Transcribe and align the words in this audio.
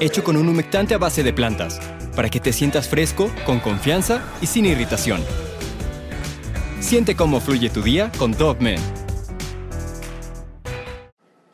hecho 0.00 0.22
con 0.22 0.36
un 0.36 0.48
humectante 0.48 0.94
a 0.94 0.98
base 0.98 1.22
de 1.22 1.32
plantas, 1.32 1.80
para 2.14 2.28
que 2.28 2.40
te 2.40 2.52
sientas 2.52 2.88
fresco, 2.88 3.30
con 3.44 3.60
confianza 3.60 4.22
y 4.40 4.46
sin 4.46 4.66
irritación. 4.66 5.24
Siente 6.80 7.14
cómo 7.14 7.40
fluye 7.40 7.70
tu 7.70 7.82
día 7.82 8.10
con 8.18 8.32
Dove 8.32 8.76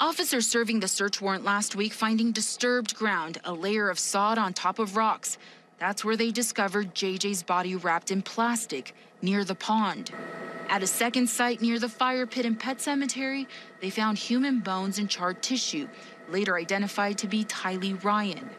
Officers 0.00 0.46
serving 0.46 0.80
the 0.80 0.88
search 0.88 1.20
warrant 1.20 1.44
last 1.44 1.76
week 1.76 1.92
finding 1.92 2.32
disturbed 2.32 2.94
ground, 2.94 3.38
a 3.44 3.52
layer 3.52 3.90
of 3.90 3.98
sod 3.98 4.38
on 4.38 4.52
top 4.52 4.78
of 4.78 4.96
rocks. 4.96 5.38
That's 5.78 6.04
where 6.04 6.16
they 6.16 6.30
discovered 6.30 6.94
JJ's 6.94 7.42
body 7.42 7.74
wrapped 7.74 8.10
in 8.10 8.22
plastic 8.22 8.94
near 9.22 9.44
the 9.44 9.54
pond. 9.54 10.12
At 10.68 10.82
a 10.82 10.86
second 10.86 11.28
site 11.28 11.60
near 11.60 11.78
the 11.78 11.88
fire 11.88 12.26
pit 12.26 12.46
and 12.46 12.58
pet 12.58 12.80
cemetery, 12.80 13.46
they 13.80 13.90
found 13.90 14.18
human 14.18 14.60
bones 14.60 14.98
and 14.98 15.10
charred 15.10 15.42
tissue, 15.42 15.88
later 16.30 16.58
identified 16.58 17.19
to 17.19 17.28
be 17.28 17.44
Tylee 17.44 17.94
Ryan. 18.03 18.50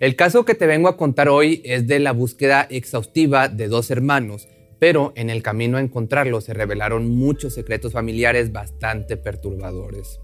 El 0.00 0.16
caso 0.16 0.44
que 0.44 0.54
te 0.54 0.66
vengo 0.66 0.88
a 0.88 0.96
contar 0.96 1.28
hoy 1.28 1.62
es 1.64 1.86
de 1.86 1.98
la 1.98 2.12
búsqueda 2.12 2.66
exhaustiva 2.68 3.48
de 3.48 3.68
dos 3.68 3.90
hermanos, 3.90 4.48
pero 4.78 5.12
en 5.16 5.30
el 5.30 5.42
camino 5.42 5.78
a 5.78 5.80
encontrarlos 5.80 6.44
se 6.44 6.52
revelaron 6.52 7.08
muchos 7.08 7.54
secretos 7.54 7.92
familiares 7.92 8.52
bastante 8.52 9.16
perturbadores. 9.16 10.20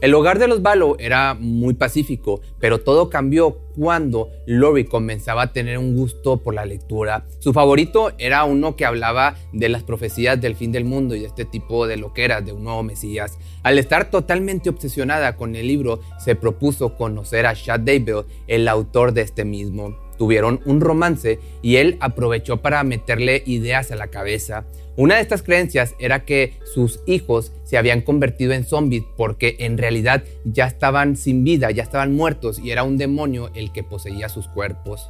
El 0.00 0.14
hogar 0.14 0.38
de 0.38 0.48
los 0.48 0.62
Balo 0.62 0.96
era 0.98 1.34
muy 1.34 1.74
pacífico, 1.74 2.40
pero 2.58 2.80
todo 2.80 3.10
cambió 3.10 3.58
cuando 3.76 4.30
Lori 4.46 4.84
comenzaba 4.84 5.42
a 5.42 5.52
tener 5.52 5.76
un 5.76 5.94
gusto 5.94 6.38
por 6.38 6.54
la 6.54 6.64
lectura. 6.64 7.26
Su 7.38 7.52
favorito 7.52 8.12
era 8.16 8.44
uno 8.44 8.76
que 8.76 8.86
hablaba 8.86 9.36
de 9.52 9.68
las 9.68 9.82
profecías 9.82 10.40
del 10.40 10.56
fin 10.56 10.72
del 10.72 10.86
mundo 10.86 11.14
y 11.14 11.26
este 11.26 11.44
tipo 11.44 11.86
de 11.86 11.98
loqueras 11.98 12.46
de 12.46 12.52
un 12.52 12.64
nuevo 12.64 12.82
Mesías. 12.82 13.36
Al 13.62 13.78
estar 13.78 14.10
totalmente 14.10 14.70
obsesionada 14.70 15.36
con 15.36 15.54
el 15.54 15.66
libro, 15.66 16.00
se 16.18 16.34
propuso 16.34 16.96
conocer 16.96 17.44
a 17.44 17.54
Chad 17.54 17.80
Daybell, 17.80 18.24
el 18.46 18.68
autor 18.68 19.12
de 19.12 19.20
este 19.20 19.44
mismo 19.44 19.98
tuvieron 20.20 20.60
un 20.66 20.82
romance 20.82 21.38
y 21.62 21.76
él 21.76 21.96
aprovechó 21.98 22.58
para 22.58 22.84
meterle 22.84 23.42
ideas 23.46 23.90
a 23.90 23.96
la 23.96 24.08
cabeza. 24.08 24.66
Una 24.98 25.14
de 25.14 25.22
estas 25.22 25.42
creencias 25.42 25.94
era 25.98 26.26
que 26.26 26.58
sus 26.62 27.00
hijos 27.06 27.52
se 27.64 27.78
habían 27.78 28.02
convertido 28.02 28.52
en 28.52 28.66
zombies 28.66 29.02
porque 29.16 29.56
en 29.60 29.78
realidad 29.78 30.22
ya 30.44 30.66
estaban 30.66 31.16
sin 31.16 31.42
vida, 31.42 31.70
ya 31.70 31.82
estaban 31.82 32.14
muertos 32.14 32.58
y 32.58 32.70
era 32.70 32.82
un 32.82 32.98
demonio 32.98 33.50
el 33.54 33.72
que 33.72 33.82
poseía 33.82 34.28
sus 34.28 34.46
cuerpos. 34.46 35.08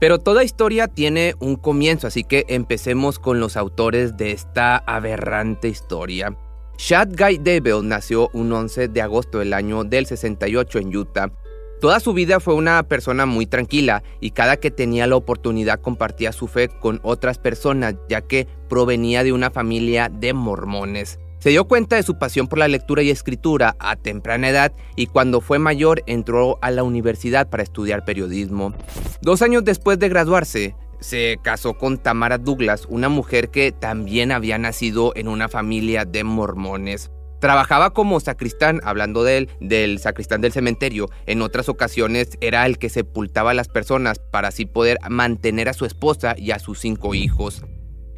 Pero 0.00 0.18
toda 0.18 0.44
historia 0.44 0.86
tiene 0.86 1.32
un 1.40 1.56
comienzo, 1.56 2.06
así 2.06 2.24
que 2.24 2.44
empecemos 2.48 3.18
con 3.18 3.40
los 3.40 3.56
autores 3.56 4.18
de 4.18 4.32
esta 4.32 4.76
aberrante 4.76 5.68
historia. 5.68 6.36
Chad 6.76 7.08
Guy 7.16 7.38
Devil 7.38 7.88
nació 7.88 8.28
un 8.34 8.52
11 8.52 8.88
de 8.88 9.00
agosto 9.00 9.38
del 9.38 9.54
año 9.54 9.82
del 9.82 10.04
68 10.04 10.80
en 10.80 10.94
Utah. 10.94 11.32
Toda 11.84 12.00
su 12.00 12.14
vida 12.14 12.40
fue 12.40 12.54
una 12.54 12.82
persona 12.84 13.26
muy 13.26 13.44
tranquila 13.44 14.02
y 14.18 14.30
cada 14.30 14.56
que 14.56 14.70
tenía 14.70 15.06
la 15.06 15.16
oportunidad 15.16 15.82
compartía 15.82 16.32
su 16.32 16.48
fe 16.48 16.70
con 16.70 16.98
otras 17.02 17.36
personas, 17.36 17.94
ya 18.08 18.22
que 18.22 18.48
provenía 18.70 19.22
de 19.22 19.34
una 19.34 19.50
familia 19.50 20.08
de 20.08 20.32
mormones. 20.32 21.18
Se 21.40 21.50
dio 21.50 21.66
cuenta 21.66 21.96
de 21.96 22.02
su 22.02 22.18
pasión 22.18 22.48
por 22.48 22.58
la 22.58 22.68
lectura 22.68 23.02
y 23.02 23.10
escritura 23.10 23.76
a 23.80 23.96
temprana 23.96 24.48
edad 24.48 24.72
y 24.96 25.08
cuando 25.08 25.42
fue 25.42 25.58
mayor 25.58 26.02
entró 26.06 26.58
a 26.62 26.70
la 26.70 26.84
universidad 26.84 27.50
para 27.50 27.62
estudiar 27.62 28.06
periodismo. 28.06 28.72
Dos 29.20 29.42
años 29.42 29.62
después 29.62 29.98
de 29.98 30.08
graduarse, 30.08 30.74
se 31.00 31.38
casó 31.42 31.74
con 31.74 31.98
Tamara 31.98 32.38
Douglas, 32.38 32.86
una 32.88 33.10
mujer 33.10 33.50
que 33.50 33.72
también 33.72 34.32
había 34.32 34.56
nacido 34.56 35.12
en 35.16 35.28
una 35.28 35.50
familia 35.50 36.06
de 36.06 36.24
mormones. 36.24 37.10
Trabajaba 37.44 37.90
como 37.90 38.20
sacristán, 38.20 38.80
hablando 38.84 39.22
de 39.22 39.36
él, 39.36 39.50
del 39.60 39.98
sacristán 39.98 40.40
del 40.40 40.52
cementerio. 40.52 41.10
En 41.26 41.42
otras 41.42 41.68
ocasiones 41.68 42.38
era 42.40 42.64
el 42.64 42.78
que 42.78 42.88
sepultaba 42.88 43.50
a 43.50 43.54
las 43.54 43.68
personas 43.68 44.18
para 44.18 44.48
así 44.48 44.64
poder 44.64 44.96
mantener 45.10 45.68
a 45.68 45.74
su 45.74 45.84
esposa 45.84 46.36
y 46.38 46.52
a 46.52 46.58
sus 46.58 46.80
cinco 46.80 47.14
hijos. 47.14 47.62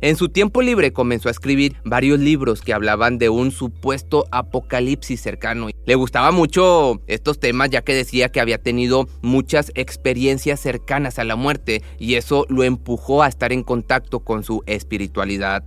En 0.06 0.14
su 0.14 0.28
tiempo 0.28 0.62
libre 0.62 0.92
comenzó 0.92 1.26
a 1.26 1.32
escribir 1.32 1.74
varios 1.84 2.20
libros 2.20 2.62
que 2.62 2.72
hablaban 2.72 3.18
de 3.18 3.28
un 3.28 3.50
supuesto 3.50 4.26
apocalipsis 4.30 5.20
cercano. 5.20 5.66
Le 5.84 5.94
gustaba 5.96 6.30
mucho 6.30 7.00
estos 7.08 7.40
temas 7.40 7.70
ya 7.70 7.82
que 7.82 7.92
decía 7.92 8.28
que 8.28 8.38
había 8.38 8.58
tenido 8.58 9.08
muchas 9.20 9.72
experiencias 9.74 10.60
cercanas 10.60 11.18
a 11.18 11.24
la 11.24 11.34
muerte 11.34 11.82
y 11.98 12.14
eso 12.14 12.46
lo 12.48 12.62
empujó 12.62 13.24
a 13.24 13.26
estar 13.26 13.52
en 13.52 13.64
contacto 13.64 14.20
con 14.20 14.44
su 14.44 14.62
espiritualidad. 14.66 15.64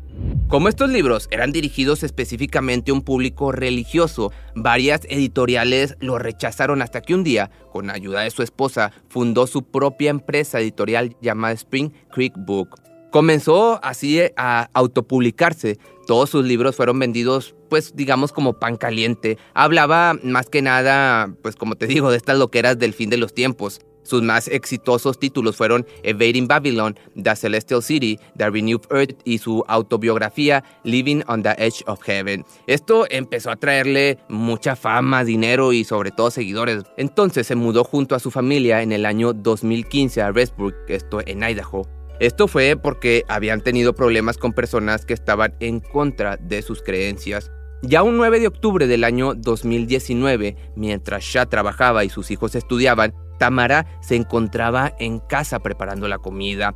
Como 0.48 0.70
estos 0.70 0.90
libros 0.90 1.28
eran 1.32 1.52
dirigidos 1.52 2.04
específicamente 2.04 2.92
a 2.92 2.94
un 2.94 3.02
público 3.02 3.52
religioso, 3.52 4.32
varias 4.56 5.02
editoriales 5.10 5.98
lo 6.00 6.18
rechazaron 6.18 6.82
hasta 6.82 7.02
que 7.02 7.14
un 7.14 7.26
día, 7.26 7.52
con 7.74 7.90
ayuda 7.90 8.22
de 8.22 8.32
su 8.32 8.42
esposa, 8.42 8.94
fundó 9.10 9.48
su 9.48 9.64
propia 9.64 10.12
empresa 10.12 10.62
editorial 10.62 11.18
llamada 11.20 11.56
Spring 11.56 11.92
Creek 12.10 12.36
Book. 12.38 12.89
Comenzó 13.12 13.80
así 13.84 14.22
a 14.38 14.70
autopublicarse. 14.74 15.80
Todos 16.06 16.30
sus 16.30 16.46
libros 16.46 16.76
fueron 16.76 17.00
vendidos, 17.00 17.56
pues 17.70 17.96
digamos 17.96 18.32
como 18.32 18.60
pan 18.60 18.78
caliente. 18.78 19.38
Hablaba 19.54 20.16
más 20.24 20.50
que 20.50 20.62
nada, 20.62 21.34
pues 21.42 21.56
como 21.56 21.76
te 21.76 21.88
digo, 21.88 22.12
de 22.12 22.18
estas 22.18 22.38
loqueras 22.38 22.78
del 22.78 22.94
fin 22.94 23.10
de 23.10 23.18
los 23.18 23.34
tiempos. 23.34 23.82
Sus 24.04 24.24
más 24.24 24.48
exitosos 24.48 25.20
títulos 25.20 25.56
fueron 25.56 25.86
Evading 26.04 26.48
Babylon, 26.48 26.98
The 27.22 27.36
Celestial 27.36 27.84
City, 27.84 28.18
The 28.38 28.50
Renewed 28.50 28.82
Earth 28.92 29.20
y 29.24 29.38
su 29.38 29.64
autobiografía 29.68 30.64
Living 30.84 31.22
on 31.28 31.44
the 31.44 31.54
Edge 31.58 31.84
of 31.86 32.02
Heaven. 32.02 32.46
Esto 32.66 33.06
empezó 33.10 33.52
a 33.52 33.56
traerle 33.56 34.18
mucha 34.30 34.76
fama, 34.76 35.24
dinero 35.24 35.74
y 35.74 35.84
sobre 35.84 36.12
todo 36.12 36.32
seguidores. 36.32 36.84
Entonces 36.98 37.46
se 37.46 37.56
mudó 37.56 37.84
junto 37.84 38.16
a 38.16 38.20
su 38.20 38.32
familia 38.32 38.82
en 38.82 38.92
el 38.92 39.06
año 39.06 39.34
2015 39.34 40.22
a 40.22 40.32
Restburg, 40.32 40.76
esto 40.88 41.22
en 41.26 41.44
Idaho. 41.44 41.99
Esto 42.20 42.50
fue 42.50 42.76
porque 42.76 43.24
habían 43.30 43.62
tenido 43.62 43.94
problemas 43.94 44.38
con 44.38 44.52
personas 44.52 45.06
que 45.06 45.14
estaban 45.14 45.56
en 45.62 45.80
contra 45.80 46.36
de 46.36 46.62
sus 46.62 46.82
creencias. 46.82 47.50
Ya 47.82 48.04
un 48.04 48.18
9 48.18 48.42
de 48.42 48.48
octubre 48.48 48.88
del 48.88 49.06
año 49.06 49.36
2019, 49.36 50.58
mientras 50.76 51.24
Shah 51.24 51.46
trabajaba 51.46 52.04
y 52.04 52.10
sus 52.10 52.30
hijos 52.30 52.56
estudiaban, 52.56 53.14
Tamara 53.38 53.86
se 54.02 54.18
encontraba 54.18 54.92
en 55.00 55.20
casa 55.20 55.60
preparando 55.60 56.10
la 56.10 56.18
comida. 56.18 56.76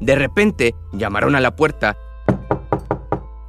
De 0.00 0.14
repente 0.14 0.76
llamaron 0.92 1.34
a 1.34 1.40
la 1.40 1.56
puerta 1.56 1.98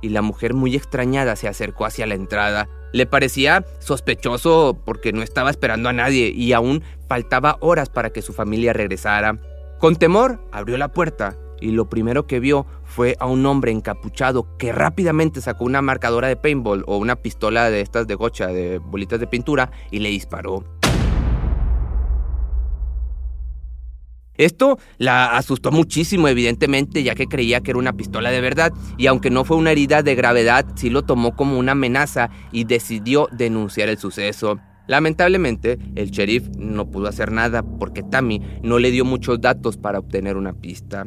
y 0.02 0.10
la 0.10 0.24
mujer 0.24 0.56
muy 0.56 0.76
extrañada 0.76 1.36
se 1.36 1.48
acercó 1.48 1.86
hacia 1.86 2.08
la 2.08 2.16
entrada. 2.16 2.68
Le 2.94 3.08
parecía 3.08 3.66
sospechoso 3.80 4.80
porque 4.86 5.12
no 5.12 5.24
estaba 5.24 5.50
esperando 5.50 5.90
a 5.90 5.94
nadie 5.94 6.30
y 6.30 6.54
aún 6.54 6.84
faltaba 7.10 7.58
horas 7.60 7.90
para 7.90 8.12
que 8.12 8.22
su 8.22 8.34
familia 8.34 8.72
regresara. 8.72 9.40
Con 9.80 9.96
temor 9.96 10.40
abrió 10.52 10.78
la 10.78 10.94
puerta 10.94 11.36
y 11.60 11.72
lo 11.72 11.90
primero 11.90 12.28
que 12.28 12.40
vio 12.40 12.68
fue 12.86 13.16
a 13.20 13.26
un 13.26 13.46
hombre 13.48 13.72
encapuchado 13.72 14.58
que 14.58 14.72
rápidamente 14.72 15.42
sacó 15.42 15.66
una 15.66 15.82
marcadora 15.82 16.28
de 16.28 16.36
paintball 16.36 16.84
o 16.86 16.98
una 16.98 17.16
pistola 17.16 17.72
de 17.72 17.82
estas 17.82 18.06
de 18.06 18.16
gocha, 18.16 18.48
de 18.48 18.78
bolitas 18.78 19.20
de 19.20 19.28
pintura, 19.28 19.72
y 19.90 20.00
le 20.00 20.10
disparó. 20.10 20.64
Esto 24.38 24.80
la 24.98 25.38
asustó 25.38 25.72
muchísimo, 25.72 26.28
evidentemente, 26.28 27.04
ya 27.04 27.16
que 27.16 27.28
creía 27.28 27.62
que 27.62 27.72
era 27.72 27.80
una 27.80 27.94
pistola 27.94 28.32
de 28.32 28.42
verdad, 28.42 28.74
y 28.98 29.08
aunque 29.08 29.30
no 29.30 29.46
fue 29.46 29.58
una 29.58 29.72
herida 29.72 30.02
de 30.04 30.16
gravedad, 30.16 30.66
sí 30.76 30.90
lo 30.90 31.04
tomó 31.04 31.36
como 31.36 31.60
una 31.60 31.74
amenaza 31.74 32.30
y 32.52 32.64
decidió 32.64 33.28
denunciar 33.32 33.90
el 33.90 33.98
suceso. 33.98 34.60
Lamentablemente, 34.88 35.78
el 35.96 36.12
sheriff 36.12 36.50
no 36.58 36.90
pudo 36.90 37.08
hacer 37.08 37.32
nada 37.32 37.64
porque 37.64 38.04
Tammy 38.04 38.42
no 38.64 38.80
le 38.80 38.92
dio 38.92 39.06
muchos 39.06 39.40
datos 39.40 39.78
para 39.78 40.00
obtener 40.00 40.36
una 40.36 40.54
pista. 40.54 41.06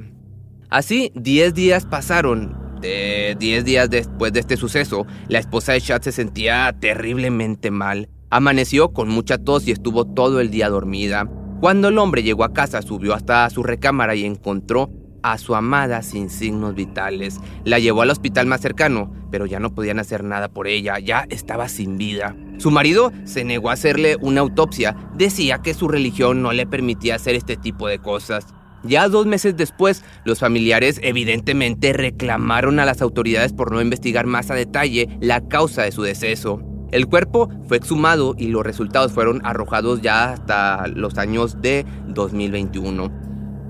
Así, 0.70 1.12
10 1.14 1.54
días 1.54 1.86
pasaron. 1.86 2.64
De 2.80 3.36
10 3.38 3.64
días 3.64 3.88
después 3.90 4.32
de 4.32 4.40
este 4.40 4.56
suceso, 4.56 5.06
la 5.28 5.38
esposa 5.38 5.72
de 5.72 5.80
Chad 5.80 6.02
se 6.02 6.12
sentía 6.12 6.74
terriblemente 6.78 7.70
mal. 7.70 8.08
Amaneció 8.30 8.92
con 8.92 9.08
mucha 9.08 9.38
tos 9.38 9.66
y 9.66 9.72
estuvo 9.72 10.04
todo 10.04 10.40
el 10.40 10.50
día 10.50 10.68
dormida. 10.68 11.28
Cuando 11.60 11.88
el 11.88 11.96
hombre 11.96 12.22
llegó 12.22 12.44
a 12.44 12.52
casa, 12.52 12.82
subió 12.82 13.14
hasta 13.14 13.48
su 13.48 13.62
recámara 13.62 14.14
y 14.14 14.26
encontró 14.26 14.90
a 15.22 15.38
su 15.38 15.54
amada 15.54 16.02
sin 16.02 16.28
signos 16.28 16.74
vitales. 16.74 17.40
La 17.64 17.78
llevó 17.78 18.02
al 18.02 18.10
hospital 18.10 18.46
más 18.46 18.60
cercano, 18.60 19.10
pero 19.30 19.46
ya 19.46 19.58
no 19.58 19.74
podían 19.74 19.98
hacer 19.98 20.22
nada 20.22 20.48
por 20.48 20.68
ella, 20.68 20.98
ya 20.98 21.26
estaba 21.30 21.68
sin 21.68 21.96
vida. 21.96 22.36
Su 22.58 22.70
marido 22.70 23.10
se 23.24 23.44
negó 23.44 23.70
a 23.70 23.72
hacerle 23.72 24.16
una 24.20 24.42
autopsia, 24.42 24.96
decía 25.14 25.62
que 25.62 25.72
su 25.72 25.88
religión 25.88 26.42
no 26.42 26.52
le 26.52 26.66
permitía 26.66 27.14
hacer 27.16 27.34
este 27.34 27.56
tipo 27.56 27.88
de 27.88 28.00
cosas. 28.00 28.46
Ya 28.84 29.08
dos 29.08 29.24
meses 29.24 29.56
después, 29.56 30.04
los 30.24 30.38
familiares 30.38 31.00
evidentemente 31.02 31.94
reclamaron 31.94 32.78
a 32.78 32.84
las 32.84 33.00
autoridades 33.00 33.54
por 33.54 33.72
no 33.72 33.80
investigar 33.80 34.26
más 34.26 34.50
a 34.50 34.54
detalle 34.54 35.08
la 35.20 35.40
causa 35.48 35.82
de 35.82 35.92
su 35.92 36.02
deceso. 36.02 36.60
El 36.92 37.06
cuerpo 37.06 37.48
fue 37.66 37.76
exhumado 37.76 38.34
y 38.38 38.48
los 38.48 38.64
resultados 38.64 39.12
fueron 39.12 39.40
arrojados 39.44 40.02
ya 40.02 40.32
hasta 40.32 40.86
los 40.86 41.18
años 41.18 41.60
de 41.60 41.84
2021. 42.08 43.10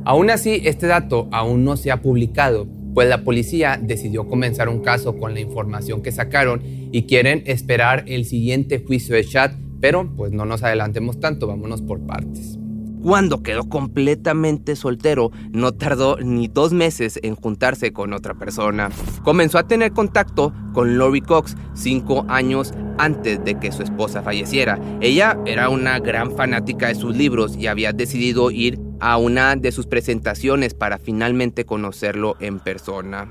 Aún 0.05 0.31
así, 0.31 0.61
este 0.65 0.87
dato 0.87 1.29
aún 1.33 1.65
no 1.65 1.77
se 1.77 1.91
ha 1.91 2.03
publicado, 2.03 2.67
pues 2.95 3.09
la 3.09 3.25
policía 3.25 3.79
decidió 3.83 4.29
comenzar 4.29 4.69
un 4.69 4.81
caso 4.81 5.17
con 5.17 5.35
la 5.35 5.41
información 5.41 6.03
que 6.03 6.13
sacaron 6.13 6.63
y 6.65 7.03
quieren 7.05 7.43
esperar 7.47 8.05
el 8.07 8.25
siguiente 8.25 8.85
juicio 8.87 9.17
de 9.17 9.25
Chad, 9.25 9.53
pero 9.81 10.09
pues 10.17 10.33
no 10.33 10.45
nos 10.45 10.63
adelantemos 10.63 11.19
tanto, 11.19 11.47
vámonos 11.47 11.83
por 11.83 12.07
partes. 12.07 12.59
Cuando 13.07 13.41
quedó 13.41 13.69
completamente 13.69 14.75
soltero, 14.75 15.31
no 15.53 15.71
tardó 15.71 16.17
ni 16.17 16.49
dos 16.49 16.73
meses 16.73 17.21
en 17.23 17.37
juntarse 17.37 17.93
con 17.93 18.13
otra 18.13 18.35
persona. 18.35 18.91
Comenzó 19.23 19.59
a 19.59 19.69
tener 19.69 19.93
contacto 19.93 20.53
con 20.73 20.99
Lori 20.99 21.21
Cox 21.21 21.55
cinco 21.73 22.25
años 22.27 22.75
antes 22.99 23.45
de 23.45 23.61
que 23.61 23.71
su 23.71 23.85
esposa 23.85 24.23
falleciera. 24.23 24.81
Ella 25.01 25.39
era 25.47 25.69
una 25.69 26.01
gran 26.01 26.33
fanática 26.33 26.89
de 26.89 26.97
sus 26.97 27.17
libros 27.17 27.57
y 27.57 27.69
había 27.69 27.93
decidido 27.93 28.51
ir 28.51 28.81
a 28.99 29.19
una 29.19 29.55
de 29.55 29.71
sus 29.71 29.87
presentaciones 29.87 30.75
para 30.75 30.99
finalmente 30.99 31.65
conocerlo 31.65 32.35
en 32.41 32.59
persona. 32.59 33.29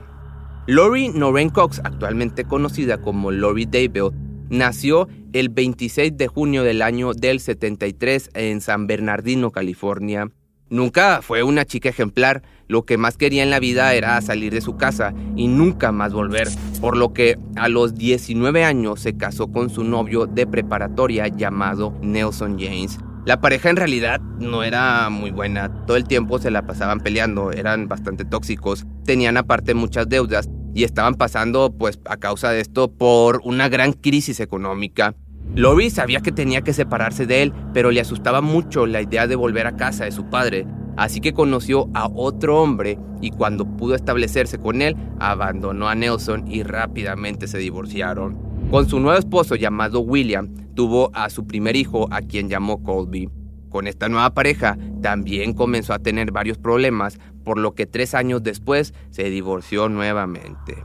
Lori 0.68 1.10
Noreen 1.10 1.50
Cox, 1.50 1.82
actualmente 1.84 2.46
conocida 2.46 3.02
como 3.02 3.30
Lori 3.30 3.66
Daybell, 3.66 4.14
Nació 4.50 5.08
el 5.34 5.50
26 5.50 6.16
de 6.16 6.28
junio 6.28 6.64
del 6.64 6.84
año 6.84 7.14
del 7.14 7.40
73 7.40 8.30
en 8.36 8.62
San 8.62 8.86
Bernardino, 8.86 9.52
California. 9.52 10.30
Nunca 10.70 11.22
fue 11.22 11.42
una 11.44 11.66
chica 11.66 11.90
ejemplar, 11.90 12.44
lo 12.68 12.86
que 12.86 12.98
más 12.98 13.18
quería 13.18 13.44
en 13.44 13.50
la 13.50 13.60
vida 13.60 13.94
era 13.94 14.20
salir 14.22 14.54
de 14.54 14.62
su 14.62 14.78
casa 14.78 15.14
y 15.36 15.48
nunca 15.48 15.92
más 15.92 16.14
volver, 16.14 16.48
por 16.80 16.96
lo 16.96 17.14
que 17.14 17.38
a 17.56 17.70
los 17.70 17.96
19 17.96 18.64
años 18.64 19.00
se 19.00 19.18
casó 19.18 19.48
con 19.48 19.70
su 19.70 19.84
novio 19.84 20.26
de 20.28 20.46
preparatoria 20.48 21.28
llamado 21.28 21.94
Nelson 22.02 22.58
James. 22.60 23.00
La 23.26 23.42
pareja 23.42 23.72
en 23.72 23.78
realidad 23.78 24.20
no 24.40 24.64
era 24.64 25.10
muy 25.10 25.32
buena, 25.32 25.86
todo 25.86 25.98
el 25.98 26.08
tiempo 26.08 26.38
se 26.38 26.52
la 26.52 26.68
pasaban 26.68 27.00
peleando, 27.00 27.52
eran 27.52 27.88
bastante 27.88 28.26
tóxicos, 28.26 28.86
tenían 29.04 29.38
aparte 29.38 29.74
muchas 29.74 30.08
deudas 30.08 30.48
y 30.76 30.84
estaban 30.84 31.16
pasando, 31.16 31.74
pues 31.76 32.00
a 32.06 32.18
causa 32.18 32.52
de 32.52 32.60
esto, 32.60 32.92
por 32.92 33.42
una 33.46 33.70
gran 33.70 33.94
crisis 33.94 34.40
económica. 34.42 35.16
Lori 35.56 35.90
sabía 35.90 36.20
que 36.20 36.34
tenía 36.34 36.62
que 36.62 36.74
separarse 36.74 37.26
de 37.26 37.44
él, 37.44 37.54
pero 37.74 37.92
le 37.92 38.02
asustaba 38.02 38.42
mucho 38.42 38.86
la 38.86 39.02
idea 39.02 39.26
de 39.26 39.38
volver 39.38 39.68
a 39.68 39.78
casa 39.78 40.04
de 40.04 40.12
su 40.12 40.30
padre, 40.30 40.68
así 40.98 41.22
que 41.22 41.34
conoció 41.34 41.90
a 41.94 42.10
otro 42.14 42.62
hombre 42.62 43.00
y 43.22 43.32
cuando 43.32 43.66
pudo 43.66 43.96
establecerse 43.96 44.60
con 44.60 44.82
él, 44.82 44.98
abandonó 45.20 45.88
a 45.88 45.96
Nelson 45.96 46.46
y 46.52 46.64
rápidamente 46.64 47.48
se 47.48 47.58
divorciaron. 47.58 48.38
Con 48.70 48.90
su 48.90 49.00
nuevo 49.00 49.18
esposo 49.18 49.56
llamado 49.56 50.02
William, 50.02 50.50
tuvo 50.76 51.10
a 51.14 51.30
su 51.30 51.48
primer 51.48 51.78
hijo 51.78 52.10
a 52.12 52.22
quien 52.22 52.50
llamó 52.50 52.84
Colby. 52.84 53.30
Con 53.76 53.88
esta 53.88 54.08
nueva 54.08 54.34
pareja 54.34 54.78
también 55.02 55.52
comenzó 55.52 55.92
a 55.92 56.00
tener 56.00 56.32
varios 56.32 56.58
problemas, 56.58 57.20
por 57.44 57.58
lo 57.58 57.76
que 57.76 57.86
tres 57.86 58.14
años 58.14 58.42
después 58.42 58.94
se 59.10 59.30
divorció 59.30 59.90
nuevamente. 59.90 60.78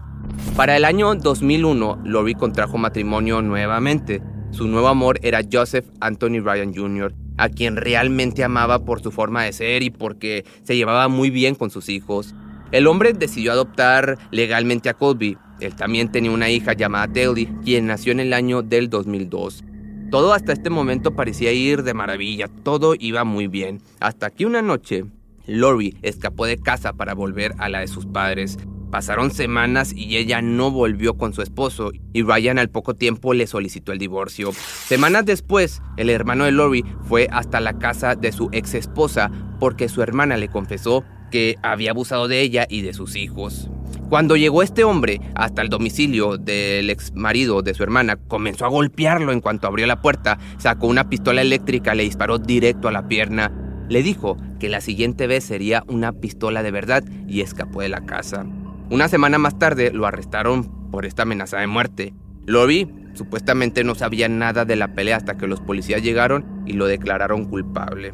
Para 0.57 0.77
el 0.77 0.85
año 0.85 1.15
2001, 1.15 2.01
Lori 2.05 2.35
contrajo 2.35 2.79
matrimonio 2.79 3.43
nuevamente. 3.43 4.21
Su 4.51 4.67
nuevo 4.67 4.89
amor 4.89 5.21
era 5.23 5.43
Joseph 5.53 5.87
Anthony 6.01 6.41
Ryan 6.43 6.75
Jr., 6.75 7.15
a 7.39 7.49
quien 7.49 7.77
realmente 7.77 8.43
amaba 8.43 8.85
por 8.85 9.01
su 9.01 9.13
forma 9.13 9.45
de 9.45 9.53
ser 9.53 9.85
y 9.85 9.91
porque 9.91 10.45
se 10.65 10.75
llevaba 10.75 11.07
muy 11.07 11.31
bien 11.31 11.55
con 11.55 11.71
sus 11.71 11.89
hijos. 11.89 12.35
El 12.73 12.89
hombre 12.89 13.13
decidió 13.13 13.53
adoptar 13.53 14.19
legalmente 14.33 14.89
a 14.89 14.95
Colby. 14.95 15.39
Él 15.61 15.77
también 15.77 16.11
tenía 16.11 16.33
una 16.33 16.51
hija 16.51 16.73
llamada 16.73 17.07
Telly, 17.07 17.47
quien 17.65 17.87
nació 17.87 18.11
en 18.11 18.19
el 18.19 18.33
año 18.33 18.63
del 18.63 18.91
2002. 18.91 19.63
Todo 20.11 20.33
hasta 20.33 20.53
este 20.53 20.71
momento 20.71 21.15
parecía 21.15 21.53
ir 21.53 21.85
de 21.85 21.95
maravilla, 21.95 22.49
todo 22.65 22.95
iba 22.99 23.23
muy 23.23 23.47
bien, 23.47 23.81
hasta 24.01 24.31
que 24.31 24.45
una 24.45 24.61
noche 24.61 25.05
Lori 25.47 25.97
escapó 26.03 26.47
de 26.47 26.59
casa 26.59 26.93
para 26.93 27.15
volver 27.15 27.55
a 27.59 27.69
la 27.69 27.79
de 27.79 27.87
sus 27.87 28.07
padres. 28.07 28.59
Pasaron 28.91 29.31
semanas 29.31 29.93
y 29.95 30.17
ella 30.17 30.43
no 30.43 30.73
volvió 30.73 31.15
con 31.15 31.33
su 31.33 31.43
esposo 31.43 31.93
y 32.13 32.23
Ryan 32.23 32.59
al 32.59 32.71
poco 32.71 32.95
tiempo 32.95 33.35
le 33.35 33.47
solicitó 33.47 33.93
el 33.93 34.01
divorcio. 34.01 34.51
Semanas 34.53 35.27
después, 35.27 35.81
el 35.97 36.11
hermano 36.11 36.45
de 36.45 36.51
Lori 36.51 36.85
fue 37.05 37.29
hasta 37.31 37.61
la 37.61 37.79
casa 37.79 38.17
de 38.17 38.33
su 38.33 38.49
ex 38.51 38.75
esposa 38.75 39.31
porque 39.61 39.89
su 39.89 40.03
hermana 40.03 40.37
le 40.37 40.49
confesó 40.49 41.05
que 41.31 41.55
había 41.63 41.93
abusado 41.93 42.27
de 42.27 42.41
ella 42.41 42.67
y 42.69 42.83
de 42.83 42.95
sus 42.95 43.15
hijos. 43.15 43.71
Cuando 44.11 44.37
llegó 44.37 44.65
este 44.65 44.83
hombre 44.83 45.21
hasta 45.37 45.63
el 45.63 45.69
domicilio 45.69 46.37
del 46.37 46.91
ex 46.91 47.15
marido 47.15 47.63
de 47.63 47.75
su 47.75 47.85
hermana, 47.85 48.17
comenzó 48.17 48.65
a 48.65 48.69
golpearlo 48.69 49.31
en 49.31 49.41
cuanto 49.41 49.69
abrió 49.69 49.87
la 49.87 50.03
puerta, 50.03 50.37
sacó 50.59 50.89
una 50.89 51.09
pistola 51.09 51.43
eléctrica, 51.43 51.95
le 51.95 52.03
disparó 52.03 52.41
directo 52.41 52.89
a 52.89 52.93
la 52.93 53.07
pierna, 53.07 53.53
le 53.89 54.03
dijo 54.03 54.37
que 54.59 54.69
la 54.69 54.81
siguiente 54.81 55.29
vez 55.29 55.45
sería 55.45 55.85
una 55.87 56.11
pistola 56.11 56.65
de 56.65 56.73
verdad 56.73 57.05
y 57.29 57.43
escapó 57.43 57.83
de 57.83 57.89
la 57.89 58.05
casa. 58.05 58.45
Una 58.91 59.07
semana 59.07 59.39
más 59.39 59.61
tarde 59.61 59.93
lo 59.93 60.07
arrestaron 60.07 60.91
por 60.91 61.07
esta 61.07 61.23
amenaza 61.23 61.59
de 61.59 61.69
muerte. 61.69 62.13
Lori 62.47 62.93
supuestamente 63.15 63.85
no 63.85 63.95
sabía 63.95 64.29
nada 64.29 64.65
de 64.65 64.75
la 64.75 64.93
pelea 64.93 65.19
hasta 65.19 65.37
que 65.37 65.47
los 65.47 65.61
policías 65.61 66.03
llegaron 66.03 66.65
y 66.67 66.73
lo 66.73 66.87
declararon 66.87 67.45
culpable. 67.45 68.13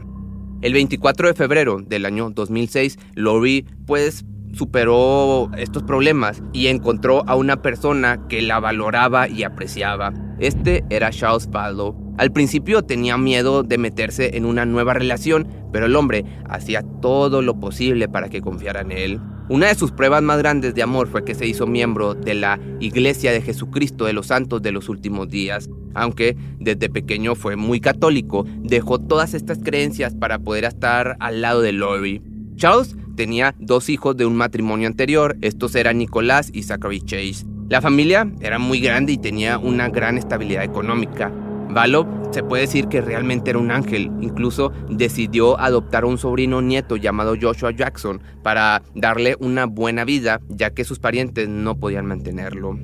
El 0.61 0.75
24 0.75 1.29
de 1.29 1.35
febrero 1.35 1.81
del 1.81 2.05
año 2.05 2.29
2006, 2.29 2.99
Lori 3.15 3.65
pues 3.87 4.27
superó 4.57 5.51
estos 5.57 5.83
problemas 5.83 6.43
y 6.53 6.69
encontró 6.69 7.29
a 7.29 7.37
una 7.37 7.61
persona 7.61 8.27
que 8.29 8.41
la 8.41 8.59
valoraba 8.59 9.29
y 9.29 9.43
apreciaba. 9.43 10.15
Este 10.39 10.85
era 10.89 11.11
Charles 11.11 11.49
Baldo. 11.51 11.95
Al 12.17 12.33
principio 12.33 12.83
tenía 12.83 13.19
miedo 13.19 13.63
de 13.63 13.77
meterse 13.77 14.37
en 14.39 14.47
una 14.47 14.65
nueva 14.65 14.95
relación, 14.95 15.47
pero 15.73 15.87
el 15.87 15.97
hombre 15.97 16.25
hacía 16.49 16.83
todo 17.03 17.43
lo 17.43 17.61
posible 17.61 18.09
para 18.09 18.31
que 18.31 18.41
confiara 18.41 18.81
en 18.81 18.93
él. 18.93 19.21
Una 19.51 19.67
de 19.69 19.75
sus 19.75 19.93
pruebas 19.93 20.23
más 20.23 20.39
grandes 20.39 20.75
de 20.75 20.83
amor 20.83 21.09
fue 21.09 21.25
que 21.25 21.35
se 21.35 21.47
hizo 21.47 21.67
miembro 21.67 22.15
de 22.15 22.35
la 22.35 22.59
Iglesia 22.81 23.33
de 23.33 23.43
Jesucristo 23.43 24.07
de 24.07 24.15
los 24.15 24.29
Santos 24.29 24.63
de 24.63 24.73
los 24.73 24.89
Últimos 24.89 25.29
Días. 25.29 25.69
Aunque 25.95 26.37
desde 26.59 26.89
pequeño 26.89 27.35
fue 27.35 27.57
muy 27.57 27.79
católico, 27.79 28.47
dejó 28.63 28.99
todas 28.99 29.35
estas 29.35 29.59
creencias 29.59 30.15
para 30.15 30.39
poder 30.39 30.65
estar 30.65 31.17
al 31.21 31.43
lado 31.43 31.61
de 31.61 31.73
Lori. 31.73 32.23
Charles 32.57 32.97
tenía 33.17 33.55
dos 33.59 33.89
hijos 33.89 34.17
de 34.17 34.27
un 34.27 34.37
matrimonio 34.37 34.87
anterior, 34.87 35.37
estos 35.41 35.75
eran 35.75 35.99
Nicolás 35.99 36.51
y 36.53 36.63
Zachary 36.63 37.01
Chase. 37.01 37.47
La 37.69 37.81
familia 37.81 38.31
era 38.41 38.61
muy 38.61 38.81
grande 38.81 39.13
y 39.13 39.19
tenía 39.19 39.59
una 39.59 39.89
gran 39.89 40.19
estabilidad 40.19 40.63
económica. 40.63 41.33
Valo 41.69 42.07
se 42.31 42.43
puede 42.43 42.63
decir 42.63 42.89
que 42.89 43.01
realmente 43.01 43.51
era 43.51 43.59
un 43.59 43.71
ángel, 43.71 44.11
incluso 44.21 44.71
decidió 44.91 45.59
adoptar 45.59 46.05
a 46.05 46.07
un 46.07 46.19
sobrino 46.19 46.61
nieto 46.61 46.97
llamado 46.97 47.35
Joshua 47.41 47.71
Jackson 47.71 48.21
para 48.43 48.83
darle 48.95 49.37
una 49.41 49.65
buena 49.65 50.05
vida, 50.05 50.41
ya 50.49 50.71
que 50.71 50.85
sus 50.85 50.99
parientes 50.99 51.49
no 51.49 51.79
podían 51.81 52.07
mantenerlo. 52.07 52.79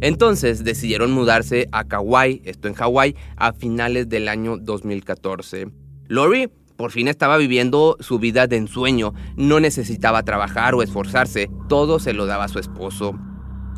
Entonces 0.00 0.64
decidieron 0.64 1.12
mudarse 1.12 1.68
a 1.72 1.84
Kauai, 1.84 2.40
esto 2.44 2.68
en 2.68 2.74
Hawái, 2.74 3.14
a 3.36 3.52
finales 3.52 4.08
del 4.08 4.28
año 4.28 4.56
2014. 4.56 5.68
Lori 6.08 6.50
por 6.80 6.92
fin 6.92 7.08
estaba 7.08 7.36
viviendo 7.36 7.98
su 8.00 8.18
vida 8.18 8.46
de 8.46 8.56
ensueño, 8.56 9.12
no 9.36 9.60
necesitaba 9.60 10.22
trabajar 10.22 10.74
o 10.74 10.82
esforzarse, 10.82 11.50
todo 11.68 11.98
se 11.98 12.14
lo 12.14 12.24
daba 12.24 12.44
a 12.44 12.48
su 12.48 12.58
esposo. 12.58 13.18